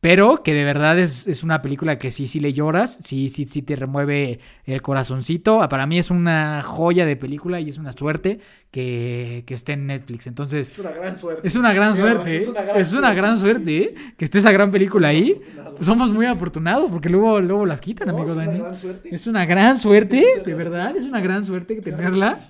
[0.01, 3.47] Pero que de verdad es, es una película que sí, sí le lloras, sí, sí,
[3.49, 5.61] sí te remueve el corazoncito.
[5.61, 8.39] Ah, Para mí es una joya de película y es una suerte
[8.71, 10.27] que, que esté en Netflix.
[10.27, 11.47] Entonces, Es una gran suerte.
[11.49, 12.37] es una gran suerte.
[12.37, 13.17] es una gran Es una suerte.
[13.17, 13.95] gran suerte ¿eh?
[14.17, 15.41] que esté esa gran película ahí.
[15.81, 18.59] Somos muy afortunados porque luego, luego las quitan, No, amigo es una Dani.
[18.59, 19.09] gran suerte.
[19.15, 22.41] Es una gran suerte, de verdad, es una gran suerte tenerla.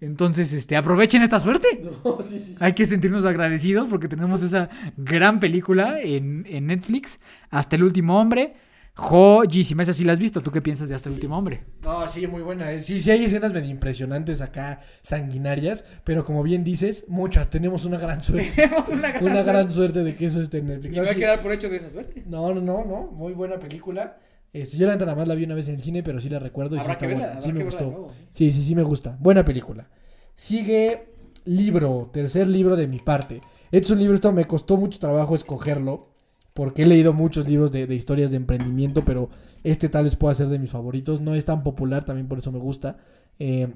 [0.00, 1.68] Entonces, este, aprovechen esta suerte.
[2.04, 2.56] No, sí, sí, sí.
[2.60, 7.18] Hay que sentirnos agradecidos porque tenemos esa gran película en, en Netflix,
[7.50, 8.54] Hasta el último hombre.
[8.96, 10.40] Joyísima, esa sí la has visto.
[10.40, 11.64] ¿Tú qué piensas de Hasta el último hombre?
[11.82, 12.72] No, sí, muy buena.
[12.72, 12.80] eh.
[12.80, 17.50] Sí, sí hay escenas medio impresionantes acá, sanguinarias, pero como bien dices, muchas.
[17.50, 18.50] Tenemos una gran suerte.
[18.56, 20.94] Tenemos una una gran suerte de que eso esté en Netflix.
[20.94, 22.24] Y No, voy a quedar por hecho de esa suerte.
[22.26, 23.10] No, no, no, no.
[23.12, 24.16] Muy buena película.
[24.54, 26.38] Este, yo la nada más la vi una vez en el cine, pero sí la
[26.38, 27.40] recuerdo y sí está verla, buena.
[27.42, 27.84] Sí me gustó.
[27.84, 28.26] nuevo, sí.
[28.30, 29.18] Sí, sí, sí me gusta.
[29.20, 29.90] Buena película.
[30.34, 31.08] Sigue
[31.44, 33.42] libro, tercer libro de mi parte.
[33.66, 36.08] Este es un libro, esto me costó mucho trabajo escogerlo,
[36.56, 39.28] porque he leído muchos libros de, de historias de emprendimiento, pero
[39.62, 41.20] este tal vez pueda ser de mis favoritos.
[41.20, 42.96] No es tan popular, también por eso me gusta.
[43.38, 43.68] Eh,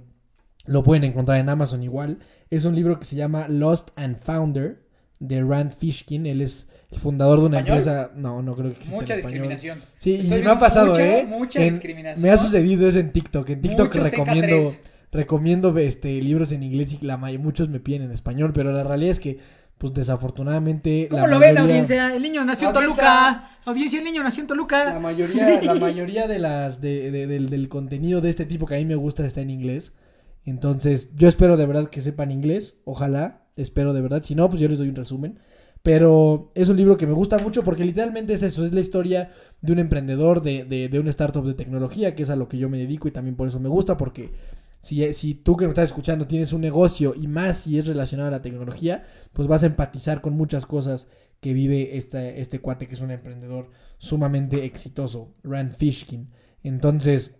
[0.66, 2.18] lo pueden encontrar en Amazon igual.
[2.50, 4.82] Es un libro que se llama Lost and Founder
[5.18, 6.26] de Rand Fishkin.
[6.26, 7.78] Él es el fundador de una ¿Español?
[7.78, 8.10] empresa.
[8.16, 9.48] No, no creo que exista Mucha en español.
[9.48, 9.78] discriminación.
[9.98, 11.26] Sí, y me ha pasado, mucha, ¿eh?
[11.26, 12.22] mucha En- discriminación.
[12.22, 13.48] me ha sucedido eso en TikTok.
[13.50, 14.78] En TikTok Mucho recomiendo, CK3.
[15.12, 19.10] recomiendo este, libros en inglés y la muchos me piden en español, pero la realidad
[19.12, 19.38] es que,
[19.80, 21.08] pues desafortunadamente.
[21.10, 22.14] ¿Cómo la lo ven, mayoría- audiencia?
[22.14, 22.74] El niño nació en.
[22.74, 23.50] Toluca.
[23.64, 24.98] Audiencia, el niño nació en La Toluca.
[25.00, 28.78] mayoría, la mayoría de las de, de- del, del contenido de este tipo que a
[28.78, 29.94] mí me gusta está en inglés.
[30.44, 32.76] Entonces, yo espero de verdad que sepan inglés.
[32.84, 34.22] Ojalá, espero de verdad.
[34.22, 35.38] Si no, pues yo les doy un resumen.
[35.82, 39.30] Pero es un libro que me gusta mucho porque literalmente es eso, es la historia
[39.62, 42.58] de un emprendedor, de, de, de una startup de tecnología, que es a lo que
[42.58, 44.30] yo me dedico y también por eso me gusta, porque
[44.80, 48.28] si, si tú que me estás escuchando tienes un negocio y más si es relacionado
[48.28, 51.08] a la tecnología, pues vas a empatizar con muchas cosas
[51.40, 56.30] que vive este, este cuate que es un emprendedor sumamente exitoso, Rand Fishkin.
[56.62, 57.32] Entonces,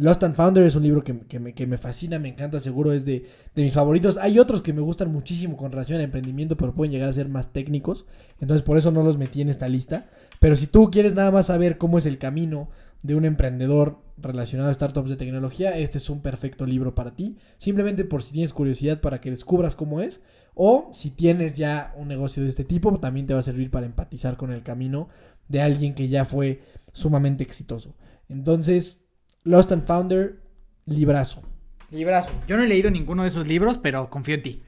[0.00, 2.92] Lost and Founder es un libro que, que me, que me fascina, me encanta, seguro
[2.92, 4.16] es de, de mis favoritos.
[4.16, 7.28] Hay otros que me gustan muchísimo con relación a emprendimiento, pero pueden llegar a ser
[7.28, 8.06] más técnicos.
[8.40, 10.08] Entonces, por eso no los metí en esta lista.
[10.38, 12.70] Pero si tú quieres nada más saber cómo es el camino
[13.02, 17.36] de un emprendedor relacionado a startups de tecnología, este es un perfecto libro para ti.
[17.58, 20.22] Simplemente por si tienes curiosidad para que descubras cómo es.
[20.54, 23.84] O si tienes ya un negocio de este tipo, también te va a servir para
[23.84, 25.10] empatizar con el camino
[25.48, 26.62] de alguien que ya fue
[26.94, 27.96] sumamente exitoso.
[28.30, 29.09] Entonces,
[29.44, 30.40] Lost and Founder,
[30.86, 31.42] librazo.
[31.90, 32.30] Librazo.
[32.46, 34.62] Yo no he leído ninguno de esos libros, pero confío en ti.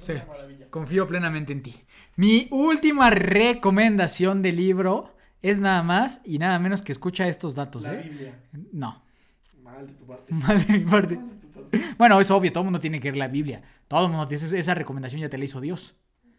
[0.00, 0.12] Sí.
[0.70, 1.74] Confío plenamente en ti.
[2.16, 7.86] Mi última recomendación de libro es nada más y nada menos que escucha estos datos,
[7.86, 8.00] ¿eh?
[8.04, 8.40] Biblia.
[8.72, 9.02] No,
[9.62, 10.32] Mal de tu parte.
[10.34, 11.16] mal de mi parte.
[11.16, 11.80] Mal de tu parte.
[11.98, 13.62] Bueno, es obvio, todo el mundo tiene que leer la Biblia.
[13.88, 15.96] Todo el mundo tiene esa- esa recomendación ya te la hizo Dios.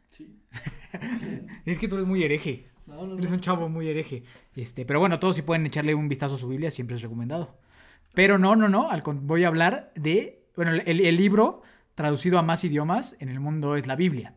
[0.10, 0.40] Sí.
[1.66, 2.70] Es que tú eres muy hereje.
[2.86, 3.36] No, no, Eres no.
[3.36, 4.24] un chavo muy hereje.
[4.56, 7.58] Este, pero bueno, todos si pueden echarle un vistazo a su Biblia, siempre es recomendado.
[8.13, 8.89] Pero no, no, no.
[8.89, 10.43] al voy a hablar de.
[10.56, 11.62] Bueno, el, el libro
[11.96, 14.36] traducido a más idiomas en el mundo es la Biblia.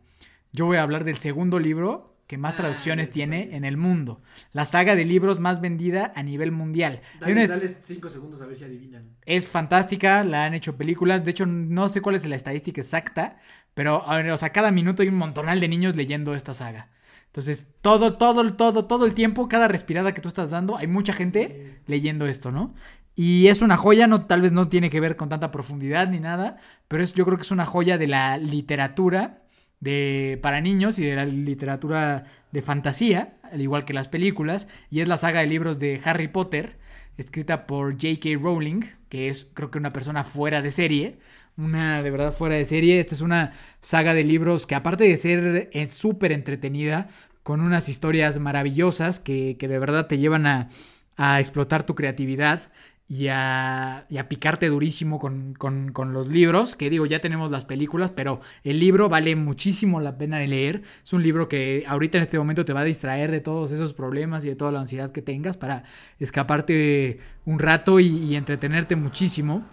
[0.51, 4.21] Yo voy a hablar del segundo libro que más Ah, traducciones tiene en el mundo.
[4.51, 7.01] La saga de libros más vendida a nivel mundial.
[7.21, 9.15] Una- Dale, dale cinco segundos a ver si adivinan.
[9.25, 11.23] es fantástica, la han hecho películas.
[11.23, 13.39] De hecho, no sé cuál es la estadística exacta,
[13.73, 16.89] pero a ver, o sea, cada minuto hay un montonal de niños leyendo esta saga.
[17.27, 21.13] Entonces, todo, todo, todo, todo el tiempo, cada respirada que tú estás dando, hay mucha
[21.13, 22.73] gente leyendo esto, ¿no?
[23.15, 26.19] Y es una joya, no, tal vez no tiene que ver con tanta profundidad ni
[26.19, 29.43] nada, pero es, yo creo que es una joya de la literatura
[29.79, 35.01] de, para niños y de la literatura de fantasía, al igual que las películas, y
[35.01, 36.77] es la saga de libros de Harry Potter,
[37.17, 38.29] escrita por J.K.
[38.39, 41.19] Rowling, que es creo que una persona fuera de serie,
[41.57, 42.99] una de verdad fuera de serie.
[42.99, 47.07] Esta es una saga de libros que aparte de ser eh, súper entretenida,
[47.43, 50.69] con unas historias maravillosas que, que de verdad te llevan a,
[51.15, 52.63] a explotar tu creatividad
[53.09, 57.49] y a, y a picarte durísimo con, con, con, los libros, que digo, ya tenemos
[57.49, 60.81] las películas, pero el libro vale muchísimo la pena de leer.
[61.03, 63.93] Es un libro que ahorita en este momento te va a distraer de todos esos
[63.93, 65.83] problemas y de toda la ansiedad que tengas para
[66.19, 69.65] escaparte un rato y, y entretenerte muchísimo.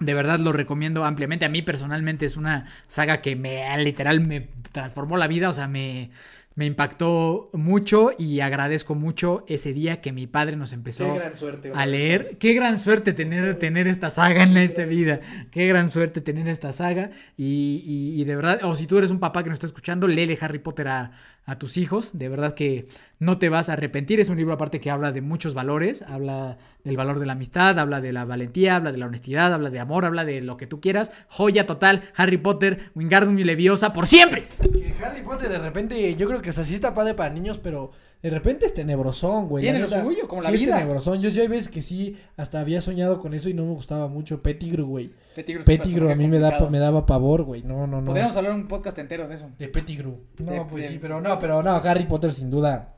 [0.00, 1.44] De verdad lo recomiendo ampliamente.
[1.44, 5.68] A mí personalmente es una saga que me literal me transformó la vida, o sea,
[5.68, 6.10] me,
[6.56, 11.84] me impactó mucho y agradezco mucho ese día que mi padre nos empezó suerte, a
[11.84, 12.38] leer.
[12.38, 15.20] Qué gran suerte tener, tener esta saga en esta vida.
[15.50, 17.10] Qué gran suerte tener esta saga.
[17.36, 20.08] Y, y, y, de verdad, o si tú eres un papá que nos está escuchando,
[20.08, 21.10] léele Harry Potter a,
[21.44, 22.10] a tus hijos.
[22.14, 24.20] De verdad que no te vas a arrepentir.
[24.20, 26.02] Es un libro aparte que habla de muchos valores.
[26.02, 29.70] Habla del valor de la amistad, habla de la valentía, habla de la honestidad, habla
[29.70, 31.10] de amor, habla de lo que tú quieras.
[31.28, 34.48] Joya total, Harry Potter, Wingardium y Leviosa, por siempre.
[34.60, 37.58] Que Harry Potter de repente, yo creo que o sea, sí está padre para niños,
[37.58, 37.90] pero
[38.22, 39.62] de repente es tenebrosón, güey.
[39.62, 40.76] Tiene lo suyo, como sí la es vida.
[40.78, 41.20] tenebrosón.
[41.20, 44.08] Yo, yo hay veces que sí, hasta había soñado con eso y no me gustaba
[44.08, 44.42] mucho.
[44.42, 45.10] Pettigrew, güey.
[45.34, 47.62] Pettigrew, es un Pettigrew a mí me, da, me daba pavor, güey.
[47.62, 48.06] No, no, no.
[48.08, 49.50] Podríamos hablar un podcast entero de eso.
[49.58, 50.18] De Pettigrew.
[50.38, 52.92] No, De- pues de- sí, pero no, pero no, Harry Potter sin duda.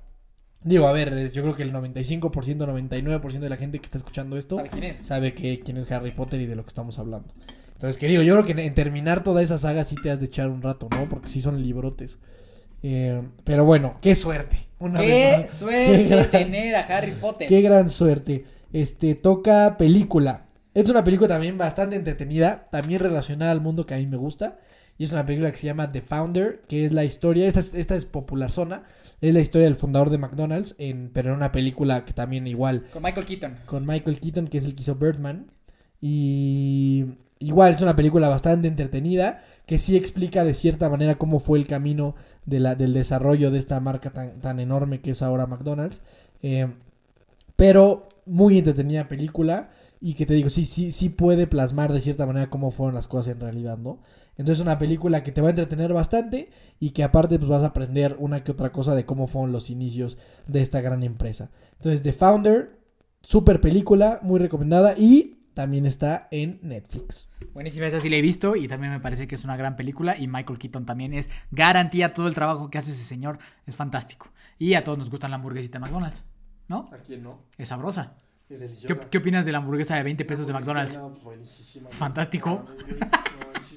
[0.63, 4.37] Digo, a ver, yo creo que el 95%, 99% de la gente que está escuchando
[4.37, 5.07] esto ¿Sabe quién es?
[5.07, 7.33] sabe que, quién es Harry Potter y de lo que estamos hablando.
[7.75, 10.27] Entonces, que digo, yo creo que en, terminar toda esa saga sí te has de
[10.27, 11.09] echar un rato, ¿no?
[11.09, 12.19] Porque sí son librotes.
[12.83, 14.57] Eh, pero bueno, qué suerte.
[14.81, 15.51] Una vez Qué más.
[15.51, 17.49] suerte Qué gran- tener a Harry Potter.
[17.49, 18.45] Qué gran suerte.
[18.73, 20.47] Este, toca película.
[20.75, 24.59] Es una película también bastante entretenida, también relacionada al mundo que a mí me gusta.
[24.97, 27.75] Y es una película que se llama The Founder, que es la historia, esta es,
[27.75, 28.83] esta es popular zona,
[29.21, 32.87] es la historia del fundador de McDonald's, en, pero en una película que también igual
[32.93, 33.57] Con Michael Keaton.
[33.67, 35.51] con Michael Keaton, que es el que hizo Birdman.
[36.01, 37.07] Y
[37.41, 41.67] igual es una película bastante entretenida, que sí explica de cierta manera cómo fue el
[41.67, 42.15] camino
[42.47, 46.03] de la, del desarrollo de esta marca tan, tan enorme que es ahora McDonald's.
[46.43, 46.69] Eh,
[47.57, 49.71] pero muy entretenida película.
[50.01, 53.09] Y que te digo, sí, sí, sí puede plasmar de cierta manera cómo fueron las
[53.09, 53.99] cosas en realidad, ¿no?
[54.39, 57.65] Entonces es una película que te va a entretener bastante y que aparte pues vas
[57.65, 61.51] a aprender una que otra cosa de cómo fueron los inicios de esta gran empresa.
[61.73, 62.79] Entonces The Founder,
[63.21, 67.29] super película, muy recomendada y también está en Netflix.
[67.53, 70.17] Buenísima, esa sí la he visto y también me parece que es una gran película
[70.17, 74.31] y Michael Keaton también es garantía todo el trabajo que hace ese señor, es fantástico.
[74.57, 76.25] Y a todos nos gusta la hamburguesita de McDonald's,
[76.69, 76.89] ¿no?
[76.93, 77.43] ¿A quién no?
[77.57, 78.15] Es sabrosa.
[78.49, 79.11] Es ¿Qué, deliciosa.
[79.11, 80.99] qué opinas de la hamburguesa de 20 pesos de McDonald's?
[81.91, 82.65] Fantástico.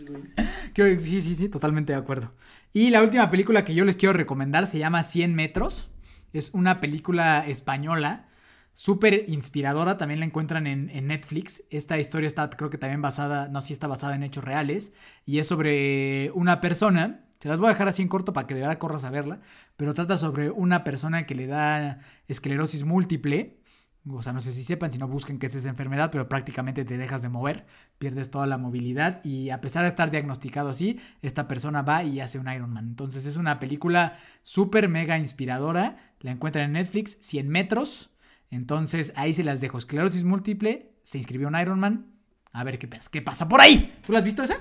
[0.76, 2.34] Sí, sí, sí, totalmente de acuerdo.
[2.74, 5.90] Y la última película que yo les quiero recomendar se llama 100 metros.
[6.34, 8.30] Es una película española,
[8.74, 9.98] súper inspiradora.
[9.98, 11.64] También la encuentran en, Netflix.
[11.70, 14.94] Esta historia está, creo que también basada, no, sí está basada en hechos reales.
[15.26, 17.26] Y es sobre una persona.
[17.40, 19.42] Se las voy a dejar así en corto para que de verdad corras a verla.
[19.76, 23.61] Pero trata sobre una persona que le da esclerosis múltiple.
[24.10, 26.84] O sea, no sé si sepan, si no busquen qué es esa enfermedad, pero prácticamente
[26.86, 27.66] te dejas de mover,
[28.00, 32.20] pierdes toda la movilidad y a pesar de estar diagnosticado así, esta persona va y
[32.20, 32.86] hace un Ironman.
[32.88, 38.10] Entonces es una película súper mega inspiradora, la encuentran en Netflix, 100 metros.
[38.50, 39.78] Entonces ahí se las dejo.
[39.78, 42.08] Esclerosis múltiple, se inscribió en Ironman.
[42.54, 44.00] A ver qué, pasa- qué pasa por ahí.
[44.06, 44.58] ¿Tú la has visto esa?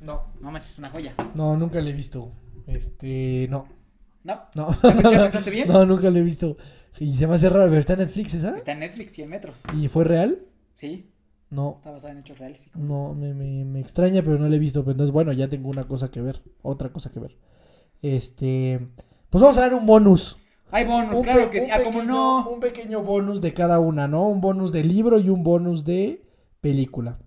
[0.00, 1.12] No, No, más es una joya.
[1.34, 2.32] no, nunca la he visto.
[2.66, 3.66] Este, no,
[4.24, 4.70] No, no.
[4.82, 5.68] ¿Ya pensaste bien?
[5.68, 6.56] No, nunca la he visto.
[7.00, 8.56] Y se me hace raro, pero está en Netflix esa.
[8.56, 9.60] está en Netflix, 100 metros.
[9.76, 10.40] ¿Y fue real?
[10.74, 11.10] Sí,
[11.50, 12.60] No, está basada en hechos reales.
[12.60, 12.70] sí.
[12.74, 14.82] no, me, me, me extraña, pero no la he visto.
[14.82, 17.36] Pero entonces, bueno, ya tengo una cosa que ver, otra cosa que ver.
[18.02, 18.78] Este,
[19.30, 20.38] pues vamos a dar un bonus.
[20.70, 21.68] Hay bonus, Un claro que sí.
[21.72, 22.48] Ah, como no.
[22.50, 24.28] Un pequeño bonus de cada una, ¿no?
[24.28, 26.22] Un bonus de libro y un bonus de
[26.60, 27.18] película.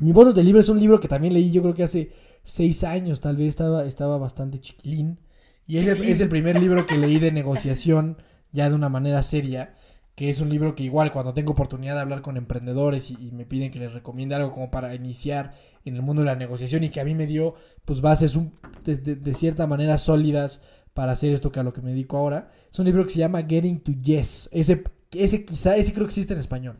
[0.00, 2.84] Mi bonus de libro es un libro que también leí, yo creo que hace seis
[2.84, 5.18] años, tal vez estaba, estaba bastante chiquilín.
[5.66, 8.16] Y es el, es el primer libro que leí de negociación,
[8.52, 9.74] ya de una manera seria.
[10.14, 13.30] Que es un libro que igual cuando tengo oportunidad de hablar con emprendedores y, y
[13.30, 16.82] me piden que les recomiende algo como para iniciar en el mundo de la negociación
[16.82, 18.52] y que a mí me dio pues bases un-
[18.84, 20.60] de, de- de cierta manera sólidas
[20.92, 22.50] para hacer esto que a lo que me dedico ahora.
[22.72, 24.48] Es un libro que se llama Getting to Yes.
[24.50, 24.82] Ese,
[25.14, 26.78] ese quizá, ese creo que existe en español.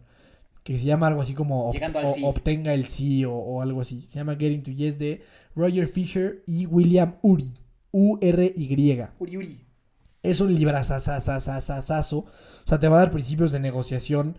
[0.65, 2.23] Que se llama algo así como ob- Llegando al o- sí.
[2.25, 4.01] Obtenga el sí o, o algo así.
[4.09, 5.23] Se llama Getting to Yes de
[5.55, 7.55] Roger Fisher y William Uri.
[7.93, 9.07] U-R-Y.
[9.21, 9.65] Uri, Uri.
[10.23, 12.19] Es un librazazazazazazo.
[12.19, 12.27] O
[12.65, 14.39] sea, te va a dar principios de negociación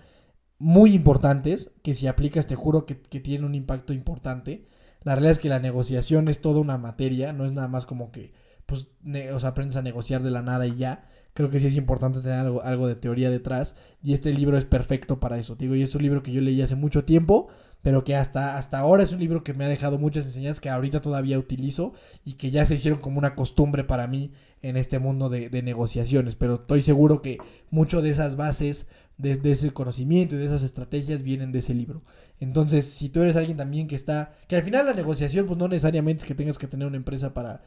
[0.57, 4.67] muy importantes que si aplicas te juro que, que tiene un impacto importante.
[5.03, 8.11] La realidad es que la negociación es toda una materia, no es nada más como
[8.11, 8.33] que
[8.69, 8.87] pues,
[9.33, 11.09] o sea, aprendes a negociar de la nada y ya.
[11.33, 13.75] Creo que sí es importante tener algo, algo de teoría detrás.
[14.03, 15.55] Y este libro es perfecto para eso.
[15.55, 17.47] Digo, y es un libro que yo leí hace mucho tiempo,
[17.81, 20.69] pero que hasta, hasta ahora es un libro que me ha dejado muchas enseñanzas que
[20.69, 21.93] ahorita todavía utilizo
[22.25, 25.61] y que ya se hicieron como una costumbre para mí en este mundo de, de
[25.63, 26.35] negociaciones.
[26.35, 27.37] Pero estoy seguro que
[27.71, 28.87] mucho de esas bases,
[29.17, 32.03] de, de ese conocimiento y de esas estrategias vienen de ese libro.
[32.39, 35.67] Entonces, si tú eres alguien también que está, que al final la negociación, pues no
[35.67, 37.61] necesariamente es que tengas que tener una empresa para,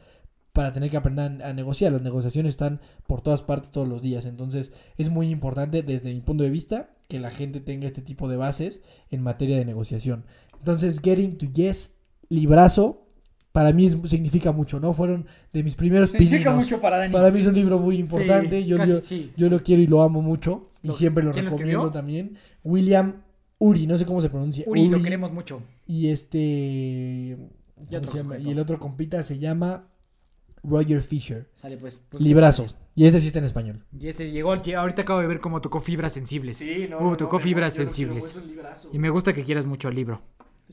[0.52, 1.92] para tener que aprender a, negociar.
[1.92, 4.26] Las negociaciones están por todas partes todos los días.
[4.26, 8.28] Entonces, es muy importante desde mi punto de vista que la gente tenga este tipo
[8.28, 10.24] de bases en materia de negociación.
[10.58, 11.96] Entonces, Getting to Yes,
[12.28, 13.06] librazo,
[13.50, 14.92] para mí es- significa mucho, ¿no?
[14.92, 16.64] Fueron de mis primeros Significa pininos.
[16.64, 17.12] mucho para Dani.
[17.12, 18.60] Para mí es un libro muy importante.
[18.62, 19.32] Sí, yo, casi yo, sí.
[19.36, 20.68] yo lo quiero y lo amo mucho.
[20.82, 22.36] Y Lo- siempre lo ¿quién lo recomiendo también.
[22.64, 23.22] William
[23.58, 24.64] Uri, no sé cómo se pronuncia.
[24.66, 25.62] Uri, lo queremos mucho.
[25.86, 27.36] Y este.
[27.76, 28.38] ¿cómo Y otro se llama?
[28.38, 29.86] Y el otro compita se llama
[30.62, 31.50] Roger Fisher.
[31.56, 31.98] Sale pues.
[32.08, 32.76] pues, Librazos.
[32.94, 33.84] Y ese sí está en español.
[33.98, 36.58] Y ese llegó, lle- ahorita acabo de ver cómo tocó fibras sensibles.
[36.58, 38.38] Sí, no, Uh, no, tocó me- fibras sensibles.
[38.92, 40.22] Y me gusta que quieras mucho el libro.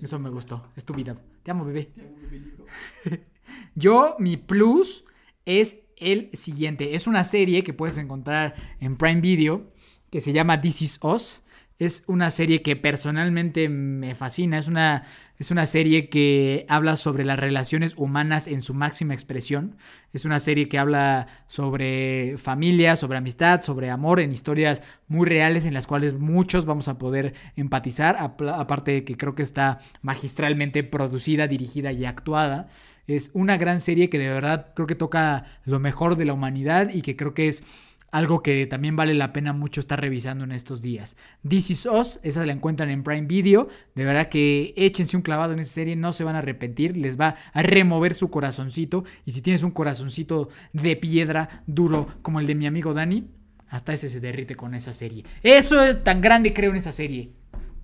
[0.01, 0.65] Eso me gustó.
[0.75, 1.17] Es tu vida.
[1.43, 1.89] Te amo, bebé.
[3.75, 5.05] Yo, mi plus
[5.45, 6.95] es el siguiente.
[6.95, 9.71] Es una serie que puedes encontrar en Prime Video
[10.11, 11.41] que se llama This Is Us.
[11.77, 14.57] Es una serie que personalmente me fascina.
[14.57, 15.05] Es una,
[15.39, 19.77] es una serie que habla sobre las relaciones humanas en su máxima expresión.
[20.11, 25.65] Es una serie que habla sobre familia, sobre amistad, sobre amor, en historias muy reales
[25.65, 28.17] en las cuales muchos vamos a poder empatizar.
[28.19, 32.67] Aparte de que creo que está magistralmente producida, dirigida y actuada.
[33.07, 36.89] Es una gran serie que de verdad creo que toca lo mejor de la humanidad
[36.93, 37.63] y que creo que es
[38.11, 41.15] algo que también vale la pena mucho estar revisando en estos días.
[41.47, 43.67] This Is Us, esa la encuentran en Prime Video.
[43.95, 47.19] De verdad que échense un clavado en esa serie, no se van a arrepentir, les
[47.19, 49.03] va a remover su corazoncito.
[49.25, 53.27] Y si tienes un corazoncito de piedra duro como el de mi amigo Dani,
[53.67, 55.23] hasta ese se derrite con esa serie.
[55.43, 57.31] Eso es tan grande creo en esa serie.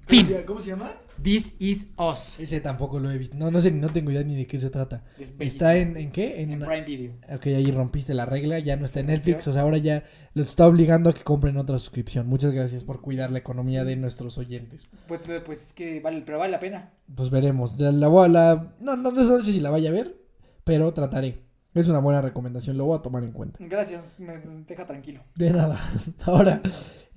[0.07, 0.27] Fin.
[0.45, 0.91] ¿Cómo se llama?
[1.21, 2.39] This Is Us.
[2.39, 3.36] Ese tampoco lo he visto.
[3.38, 5.04] No, no sé, no tengo idea ni de qué se trata.
[5.19, 6.41] Es ¿Está en, en qué?
[6.41, 7.13] En una- Prime Video.
[7.34, 10.47] Ok, ahí rompiste la regla, ya no está en Netflix, o sea, ahora ya los
[10.49, 12.28] está obligando a que compren otra suscripción.
[12.28, 14.89] Muchas gracias por cuidar la economía de nuestros oyentes.
[15.08, 16.91] Pues, pues es que vale, pero vale la pena.
[17.13, 17.80] Pues veremos.
[17.80, 20.15] La no, no sé si la vaya a ver,
[20.63, 21.45] pero trataré.
[21.73, 23.60] Es una buena recomendación, lo voy a tomar en cuenta.
[23.62, 25.21] Gracias, me deja tranquilo.
[25.36, 25.78] De nada.
[26.25, 26.62] Ahora,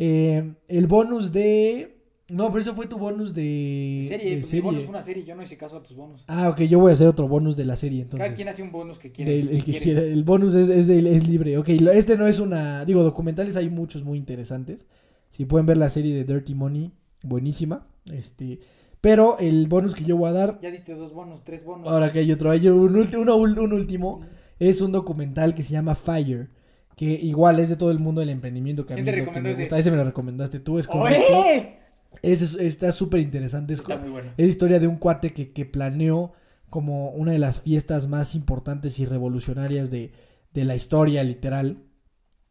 [0.01, 1.98] eh, el bonus de...
[2.31, 4.05] No, pero eso fue tu bonus de...
[4.07, 6.25] Serie, de mi bonus fue una serie, yo no hice caso a tus bonus.
[6.27, 8.23] Ah, ok, yo voy a hacer otro bonus de la serie entonces.
[8.27, 9.33] Cada quien hace un bonus que quiere.
[9.35, 10.03] Del- el que quiera.
[10.03, 11.57] El bonus es, es, del- es libre.
[11.57, 12.85] Ok, este no es una.
[12.85, 14.87] Digo, documentales hay muchos muy interesantes.
[15.31, 17.87] Si pueden ver la serie de Dirty Money, buenísima.
[18.13, 18.59] Este.
[19.01, 20.59] Pero el bonus que yo voy a dar.
[20.61, 21.89] Ya diste dos bonus, tres bonus.
[21.89, 24.21] Ahora que hay otro, hay un, ulti- uno- un último.
[24.59, 26.51] Es un documental que se llama Fire.
[26.95, 28.85] Que igual es de todo el mundo del emprendimiento.
[28.85, 29.63] Que a ¿Quién mí te lo que me ese?
[29.63, 29.79] gusta.
[29.79, 31.23] Ese me lo recomendaste tú, es correcto.
[31.33, 31.78] ¡Oye!
[32.23, 33.75] Ese es- está súper interesante.
[33.75, 34.33] Es, bueno.
[34.37, 36.33] es historia de un cuate que, que planeó
[36.71, 40.13] como una de las fiestas más importantes y revolucionarias de,
[40.53, 41.85] de la historia, literal.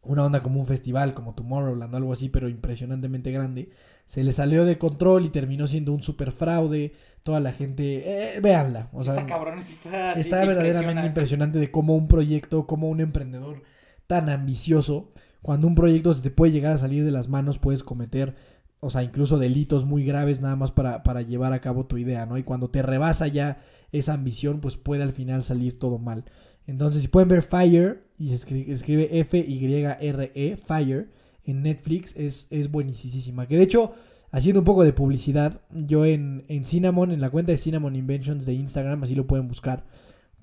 [0.02, 3.70] Una onda como un festival, como Tomorrowland o algo así, pero impresionantemente grande.
[4.06, 6.94] Se le salió de control y terminó siendo un super fraude.
[7.24, 8.90] Toda la gente, eh, véanla.
[8.94, 11.06] O sea, está cabrón, sí está así, está te verdaderamente impresiona.
[11.08, 13.64] impresionante de cómo un proyecto, cómo un emprendedor
[14.08, 17.84] tan ambicioso, cuando un proyecto se te puede llegar a salir de las manos, puedes
[17.84, 18.36] cometer,
[18.80, 22.26] o sea, incluso delitos muy graves nada más para, para llevar a cabo tu idea,
[22.26, 22.38] ¿no?
[22.38, 23.62] Y cuando te rebasa ya
[23.92, 26.26] esa ambición, pues puede al final salir todo mal.
[26.68, 31.10] Entonces, si pueden ver Fire, y escribe F-Y-R-E, Fire,
[31.46, 33.48] en Netflix, es, es buenísima.
[33.48, 33.94] Que de hecho,
[34.32, 38.46] haciendo un poco de publicidad, yo en, en Cinnamon, en la cuenta de Cinnamon Inventions
[38.46, 39.86] de Instagram, así lo pueden buscar.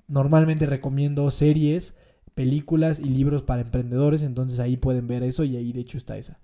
[0.07, 1.93] Normalmente recomiendo series,
[2.33, 6.17] películas y libros para emprendedores, entonces ahí pueden ver eso y ahí de hecho está
[6.17, 6.39] esa.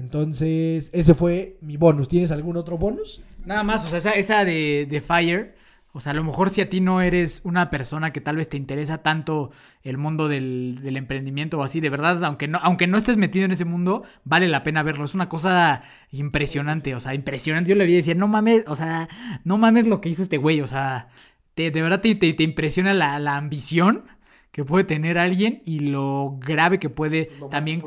[0.00, 2.08] Entonces, ese fue mi bonus.
[2.08, 3.20] ¿Tienes algún otro bonus?
[3.44, 5.54] Nada más, o sea, esa, esa de, de Fire.
[5.92, 8.48] O sea, a lo mejor si a ti no eres una persona que tal vez
[8.48, 9.50] te interesa tanto
[9.82, 13.50] el mundo del, emprendimiento o así, de verdad, aunque no, aunque no estés metido en
[13.50, 15.04] ese mundo, vale la pena verlo.
[15.04, 17.70] Es una cosa impresionante, o sea, impresionante.
[17.70, 19.08] Yo le vi y decía, no mames, o sea,
[19.42, 21.08] no mames lo que hizo este güey, o sea,
[21.54, 24.04] te, de verdad te, te- te impresiona la, la ambición
[24.50, 27.82] que puede tener alguien y lo grave que puede también...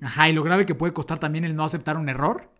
[0.00, 2.50] Ajá, y lo grave que puede costar también el no aceptar un error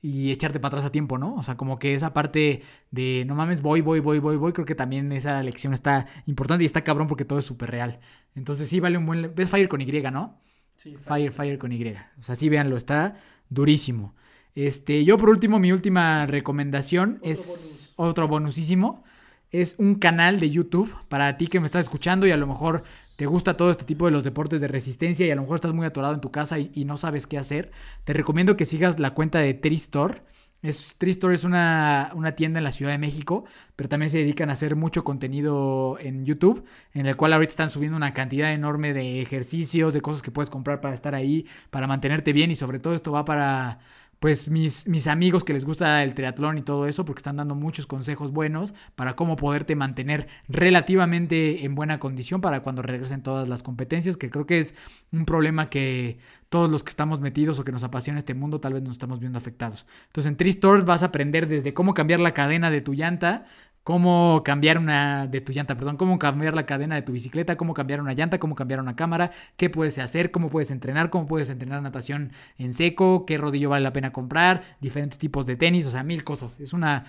[0.00, 1.34] y echarte para atrás a tiempo, ¿no?
[1.34, 4.64] O sea, como que esa parte de no mames, voy, voy, voy, voy, voy, creo
[4.64, 8.00] que también esa lección está importante y está cabrón porque todo es súper real.
[8.34, 9.34] Entonces sí vale un buen...
[9.34, 10.40] ¿Ves Fire con Y, no?
[10.76, 11.92] Sí, Fire, Fire con Y.
[12.18, 13.16] O sea, sí, véanlo, está
[13.48, 14.14] durísimo.
[14.54, 18.10] Este, yo por último, mi última recomendación Otro es bonus.
[18.10, 19.04] otro bonusísimo.
[19.50, 22.82] Es un canal de YouTube para ti que me estás escuchando y a lo mejor
[23.16, 25.72] te gusta todo este tipo de los deportes de resistencia y a lo mejor estás
[25.72, 27.70] muy atorado en tu casa y, no sabes qué hacer.
[28.04, 30.22] Te recomiendo que sigas la cuenta de Tristor.
[30.62, 33.44] Es, Tristor es una, una, tienda en la Ciudad de México,
[33.76, 37.70] pero también se dedican a hacer mucho contenido en YouTube, en el cual ahorita están
[37.70, 41.86] subiendo una cantidad enorme de ejercicios, de cosas que puedes comprar para estar ahí, para
[41.86, 43.78] mantenerte bien y sobre todo esto va para
[44.18, 47.86] pues mis, amigos que les gusta el triatlón y todo eso, porque están dando muchos
[47.86, 53.62] consejos buenos para cómo poderte mantener relativamente en buena condición para cuando regresen todas las
[53.62, 54.74] competencias, que creo que es
[55.12, 58.72] un problema que todos los que estamos metidos o que nos apasiona este mundo tal
[58.72, 59.86] vez nos estamos viendo afectados.
[60.06, 63.46] Entonces en Tristore vas a aprender desde cómo cambiar la cadena de tu llanta
[63.88, 67.72] cómo cambiar una de tu llanta, perdón, cómo cambiar la cadena de tu bicicleta, cómo
[67.72, 71.48] cambiar una llanta, cómo cambiar una cámara, qué puedes hacer, cómo puedes entrenar, cómo puedes
[71.48, 75.90] entrenar natación en seco, qué rodillo vale la pena comprar, diferentes tipos de tenis, o
[75.90, 76.60] sea, mil cosas.
[76.60, 77.04] Es una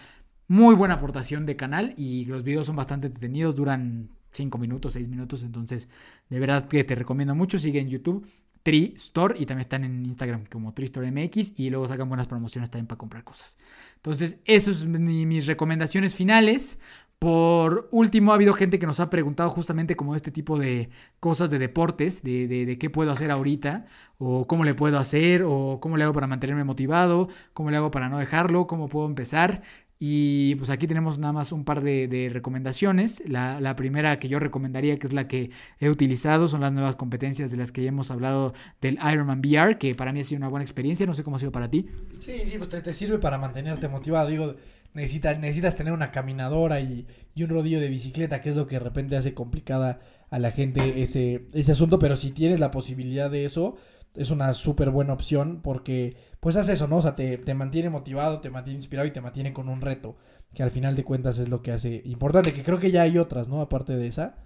[0.47, 5.09] muy buena aportación de canal y los videos son bastante entretenidos, duran 5 minutos, 6
[5.09, 5.89] minutos, entonces
[6.30, 8.25] de verdad que te recomiendo mucho, sigue en YouTube.
[8.64, 12.28] Tree Store y también están en Instagram como Tree Store MX y luego sacan buenas
[12.28, 13.57] promociones también para comprar cosas.
[13.95, 16.80] Entonces, esas son mis recomendaciones finales.
[17.20, 20.89] Por último, ha habido gente que nos ha preguntado justamente como este tipo de
[21.20, 23.86] cosas de deportes, de, de, qué puedo hacer ahorita,
[24.18, 27.91] o cómo le puedo hacer, o cómo le hago para mantenerme motivado, cómo le hago
[27.91, 29.64] para no dejarlo, cómo puedo empezar.
[30.02, 33.22] Y pues aquí tenemos nada más un par de, recomendaciones.
[33.28, 37.52] La, primera que yo recomendaría, que es la que he utilizado, son las nuevas competencias
[37.52, 40.47] de las que ya hemos hablado del Ironman VR, que para mí ha sido una
[40.47, 41.06] buena experiencia.
[41.06, 41.86] No sé cómo ha sido para ti.
[42.20, 44.30] Sí, sí, pues te, sirve para mantenerte motivado.
[44.30, 44.56] Digo,
[44.93, 48.76] necesitas, necesitas tener una caminadora y, y, un rodillo de bicicleta, que es lo que
[48.76, 52.00] de repente hace complicada a la gente ese, ese asunto.
[52.00, 53.76] Pero si tienes la posibilidad de eso,
[54.16, 56.97] es una súper buena opción porque pues hace eso, ¿no?
[56.97, 60.18] O sea, te, te, mantiene motivado, te mantiene inspirado y te mantiene con un reto,
[60.53, 63.18] que al final de cuentas es lo que hace importante, que creo que ya hay
[63.18, 63.62] otras, ¿no?
[63.62, 64.38] Aparte de esa.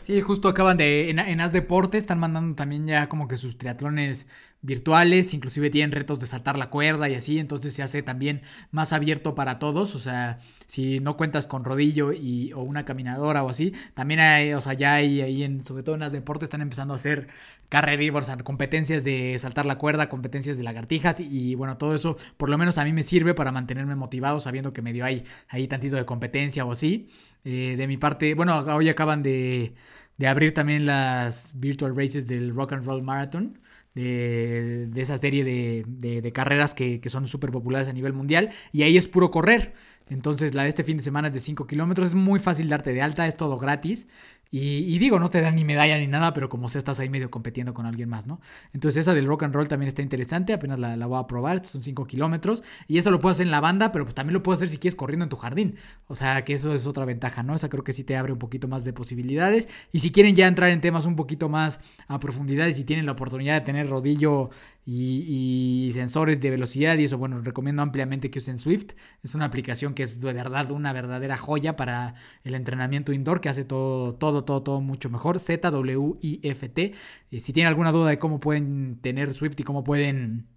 [0.00, 3.58] Sí, justo acaban de, en, en As Deportes están mandando también ya como que sus
[3.58, 4.26] triatlones
[4.62, 8.92] virtuales, inclusive tienen retos de saltar la cuerda y así, entonces se hace también más
[8.92, 13.50] abierto para todos, o sea, si no cuentas con rodillo y, o una caminadora o
[13.50, 16.62] así, también hay, o sea, ya hay ahí, en, sobre todo en las deportes, están
[16.62, 17.28] empezando a hacer
[17.68, 22.16] carreras, o sea, competencias de saltar la cuerda, competencias de lagartijas y, bueno, todo eso
[22.36, 25.66] por lo menos a mí me sirve para mantenerme motivado sabiendo que medio hay ahí
[25.68, 27.08] tantito de competencia o así.
[27.44, 29.74] Eh, de mi parte, bueno, hoy acaban de,
[30.18, 33.58] de abrir también las virtual races del Rock and Roll Marathon
[33.94, 38.50] de, esa serie de, carreras que, que son súper populares a nivel mundial.
[38.72, 39.74] Y ahí es puro correr.
[40.08, 42.08] Entonces la de este fin de semana es de 5 kilómetros.
[42.08, 44.08] Es muy fácil darte de alta, es todo gratis.
[44.54, 47.30] Y, digo, no te dan ni medalla ni nada, pero como si estás ahí medio
[47.30, 48.38] compitiendo con alguien más, ¿no?
[48.74, 51.64] Entonces esa del rock and roll también está interesante, apenas la, la voy a probar,
[51.64, 52.62] son 5 kilómetros.
[52.86, 54.76] Y eso lo puedes hacer en la banda, pero pues también lo puedes hacer si
[54.76, 55.76] quieres corriendo en tu jardín.
[56.06, 57.54] O sea que eso es otra ventaja, ¿no?
[57.54, 59.70] Esa creo que sí te abre un poquito más de posibilidades.
[59.90, 63.06] Y si quieren ya entrar en temas un poquito más a profundidad y si tienen
[63.06, 64.50] la oportunidad de tener rodillo
[64.84, 68.92] y, sensores de velocidad y eso, bueno, recomiendo ampliamente que usen Swift.
[69.22, 73.48] Es una aplicación que es de verdad una verdadera joya para el entrenamiento indoor que
[73.48, 75.38] hace todo, todo, todo, todo mucho mejor.
[75.38, 76.94] Z-W-I-F-T.
[77.30, 80.48] Eh, si tienen alguna duda de cómo pueden tener Swift y cómo pueden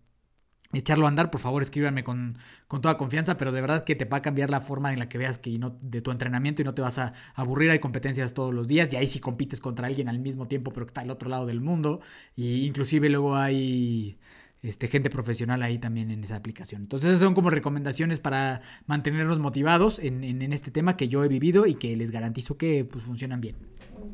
[0.73, 4.05] echarlo a andar, por favor escríbanme con, con, toda confianza, pero de verdad que te
[4.05, 6.65] va a cambiar la forma en la que veas que no, de tu entrenamiento y
[6.65, 9.87] no te vas a aburrir, hay competencias todos los días y ahí sí compites contra
[9.87, 12.01] alguien al mismo tiempo, pero que está al otro lado del mundo,
[12.35, 14.17] y inclusive luego hay
[14.67, 16.81] este, gente profesional ahí también en esa aplicación.
[16.81, 21.27] Entonces esas son como recomendaciones para mantenernos motivados en, en, este tema que yo he
[21.27, 23.55] vivido y que les garantizo que pues, funcionan bien.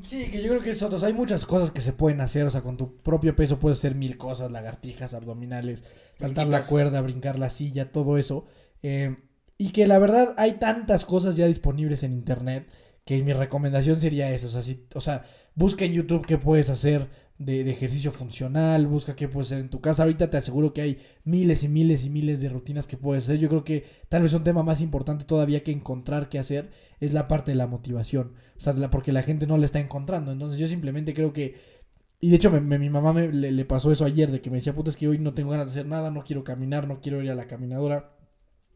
[0.02, 1.04] Sí, que yo creo que es.
[1.04, 2.46] Hay muchas cosas que se pueden hacer.
[2.46, 5.84] O sea, con tu propio peso puedes hacer mil cosas: lagartijas, abdominales,
[6.20, 8.46] saltar la cuerda, brincar la silla, todo eso.
[8.84, 9.16] Eh,
[9.58, 12.68] y que la verdad hay tantas cosas ya disponibles en internet
[13.06, 14.48] que mi recomendación sería esa.
[14.48, 15.24] O sea, si, o sea
[15.56, 17.10] busca en YouTube qué puedes hacer
[17.46, 20.04] de, ejercicio funcional, busca qué puedes hacer en tu casa.
[20.04, 23.40] Ahorita te aseguro que hay miles y miles y miles de rutinas que puedes hacer.
[23.40, 26.70] Yo creo que tal vez un tema más importante todavía que encontrar qué hacer
[27.00, 28.34] es la parte de la motivación.
[28.58, 30.32] O sea, porque la gente no la está encontrando.
[30.32, 31.82] Entonces yo simplemente creo que...
[32.20, 34.92] Y de hecho mi mamá me, le, pasó eso ayer, de que me decía, puta,
[34.92, 37.32] es que hoy no tengo ganas de hacer nada, no quiero caminar, no quiero ir
[37.32, 38.16] a la caminadora,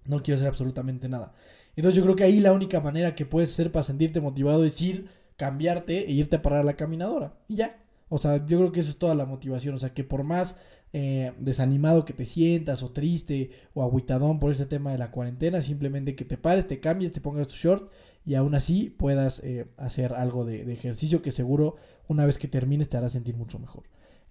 [0.05, 1.35] no quiero hacer absolutamente nada.
[1.75, 4.81] Entonces yo creo que ahí la única manera que puedes hacer para sentirte motivado es
[4.81, 7.35] ir, cambiarte e irte a parar a la caminadora.
[7.47, 9.75] Y ya, o sea, yo creo que esa es toda la motivación.
[9.75, 10.57] O sea, que por más
[10.93, 15.61] eh, desanimado que te sientas, o triste, o aguitadón por este tema de la cuarentena,
[15.61, 17.91] simplemente que te pares, te cambies, te pongas tu short
[18.25, 21.75] y aún así puedas eh, hacer algo de, ejercicio que seguro
[22.07, 23.83] una vez que termines te hará sentir mucho mejor.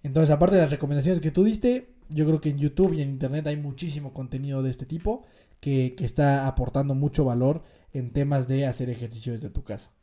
[0.03, 3.09] Entonces, aparte de las recomendaciones que tú diste, yo creo que en YouTube y en
[3.09, 5.23] Internet hay muchísimo contenido de este tipo
[5.59, 9.94] que está aportando mucho valor en temas de hacer ejercicio desde tu casa.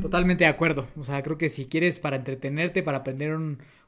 [0.00, 0.86] Totalmente de acuerdo.
[0.96, 3.36] O sea, creo que si quieres para entretenerte, para aprender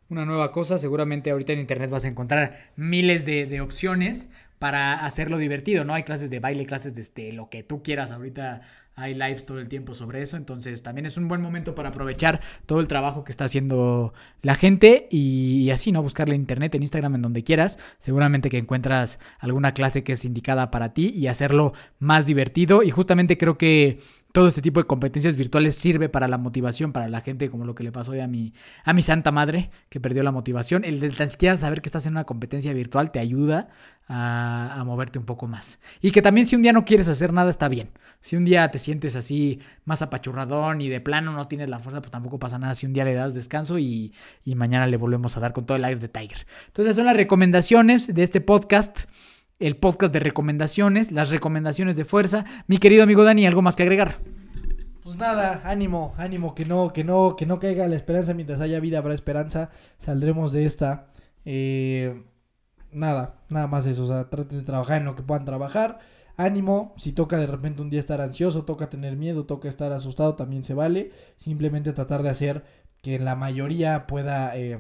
[0.09, 4.29] una nueva cosa, seguramente ahorita en internet vas a encontrar miles de, opciones
[4.59, 5.95] para hacerlo divertido, ¿no?
[5.95, 8.11] Hay clases de baile, clases de este, lo que tú quieras.
[8.11, 8.63] Ahorita
[8.97, 12.41] hay lives todo el tiempo sobre eso, entonces también es un buen momento para aprovechar
[12.65, 16.03] todo el trabajo que está haciendo la gente y, así, ¿no?
[16.03, 17.79] Buscarle en internet, en Instagram, en donde quieras.
[17.99, 22.83] Seguramente que encuentras alguna clase que es indicada para ti y hacerlo más divertido.
[22.83, 23.99] Y justamente creo que
[24.37, 27.75] todo este tipo de competencias virtuales sirve para la motivación, para la gente, como lo
[27.75, 28.53] que le pasó hoy a mi,
[28.85, 30.85] a mi santa madre, que perdió la motivación.
[30.85, 33.71] El de tan siquiera saber que estás en una competencia virtual te ayuda
[34.09, 35.79] a, a, moverte un poco más.
[36.03, 37.89] Y que también si un día no quieres hacer nada, está bien.
[38.21, 42.03] Si un día te sientes así más apachurradón y de plano no tienes la fuerza,
[42.03, 44.13] pues tampoco pasa nada si un día le das descanso y,
[44.45, 46.47] y mañana le volvemos a dar con todo el live de Tiger.
[46.67, 49.07] Entonces son las recomendaciones de este podcast
[49.59, 52.45] el podcast de recomendaciones, las recomendaciones de fuerza.
[52.67, 54.19] Mi querido amigo Dani, ¿algo más que agregar?
[55.03, 58.35] Pues nada, ánimo, ánimo, que no, que no, que no caiga la esperanza.
[58.35, 59.71] Mientras haya vida habrá esperanza.
[59.99, 61.13] Saldremos de esta.
[61.45, 62.25] Eh,
[62.91, 64.05] nada, nada más eso.
[64.05, 66.01] O sea, traten de trabajar en lo que puedan trabajar.
[66.37, 70.35] Ánimo, si toca de repente un día estar ansioso, toca tener miedo, toca estar asustado,
[70.35, 71.13] también se vale.
[71.37, 72.65] Simplemente tratar de hacer
[73.01, 74.79] que la mayoría pueda eh,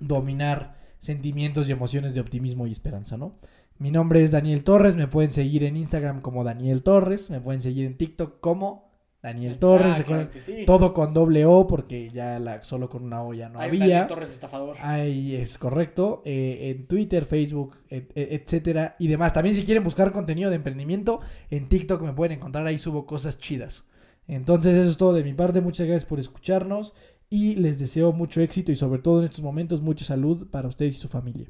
[0.00, 3.38] dominar sentimientos y emociones de optimismo y esperanza, ¿no?
[3.78, 7.60] Mi nombre es Daniel Torres, me pueden seguir en Instagram como Daniel Torres, me pueden
[7.60, 10.30] seguir en TikTok como Daniel Torres, recuerden,
[10.66, 13.80] todo con doble O porque ya la, solo con una O ya no había.
[13.80, 14.76] Daniel Torres estafador.
[14.80, 19.32] Ahí es correcto, eh, en Twitter, Facebook, etcétera y demás.
[19.32, 21.20] También si quieren buscar contenido de emprendimiento,
[21.50, 23.84] en TikTok me pueden encontrar, ahí subo cosas chidas.
[24.28, 26.94] Entonces eso es todo de mi parte, muchas gracias por escucharnos
[27.28, 30.96] y les deseo mucho éxito y sobre todo en estos momentos mucha salud para ustedes
[30.96, 31.48] y su familia.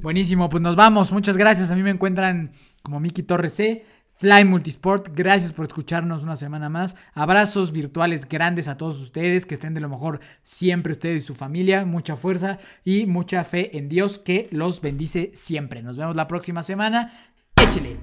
[0.00, 1.12] Buenísimo, pues nos vamos.
[1.12, 1.70] Muchas gracias.
[1.70, 3.84] A mí me encuentran como Miki Torres C.
[4.18, 6.96] Fly Multisport, gracias por escucharnos una semana más.
[7.12, 11.34] Abrazos virtuales grandes a todos ustedes, que estén de lo mejor siempre ustedes y su
[11.34, 11.84] familia.
[11.84, 15.82] Mucha fuerza y mucha fe en Dios que los bendice siempre.
[15.82, 17.12] Nos vemos la próxima semana.
[17.56, 17.98] Échele.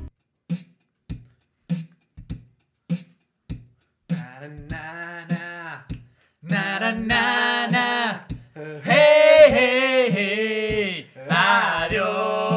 [11.94, 12.53] 안녕.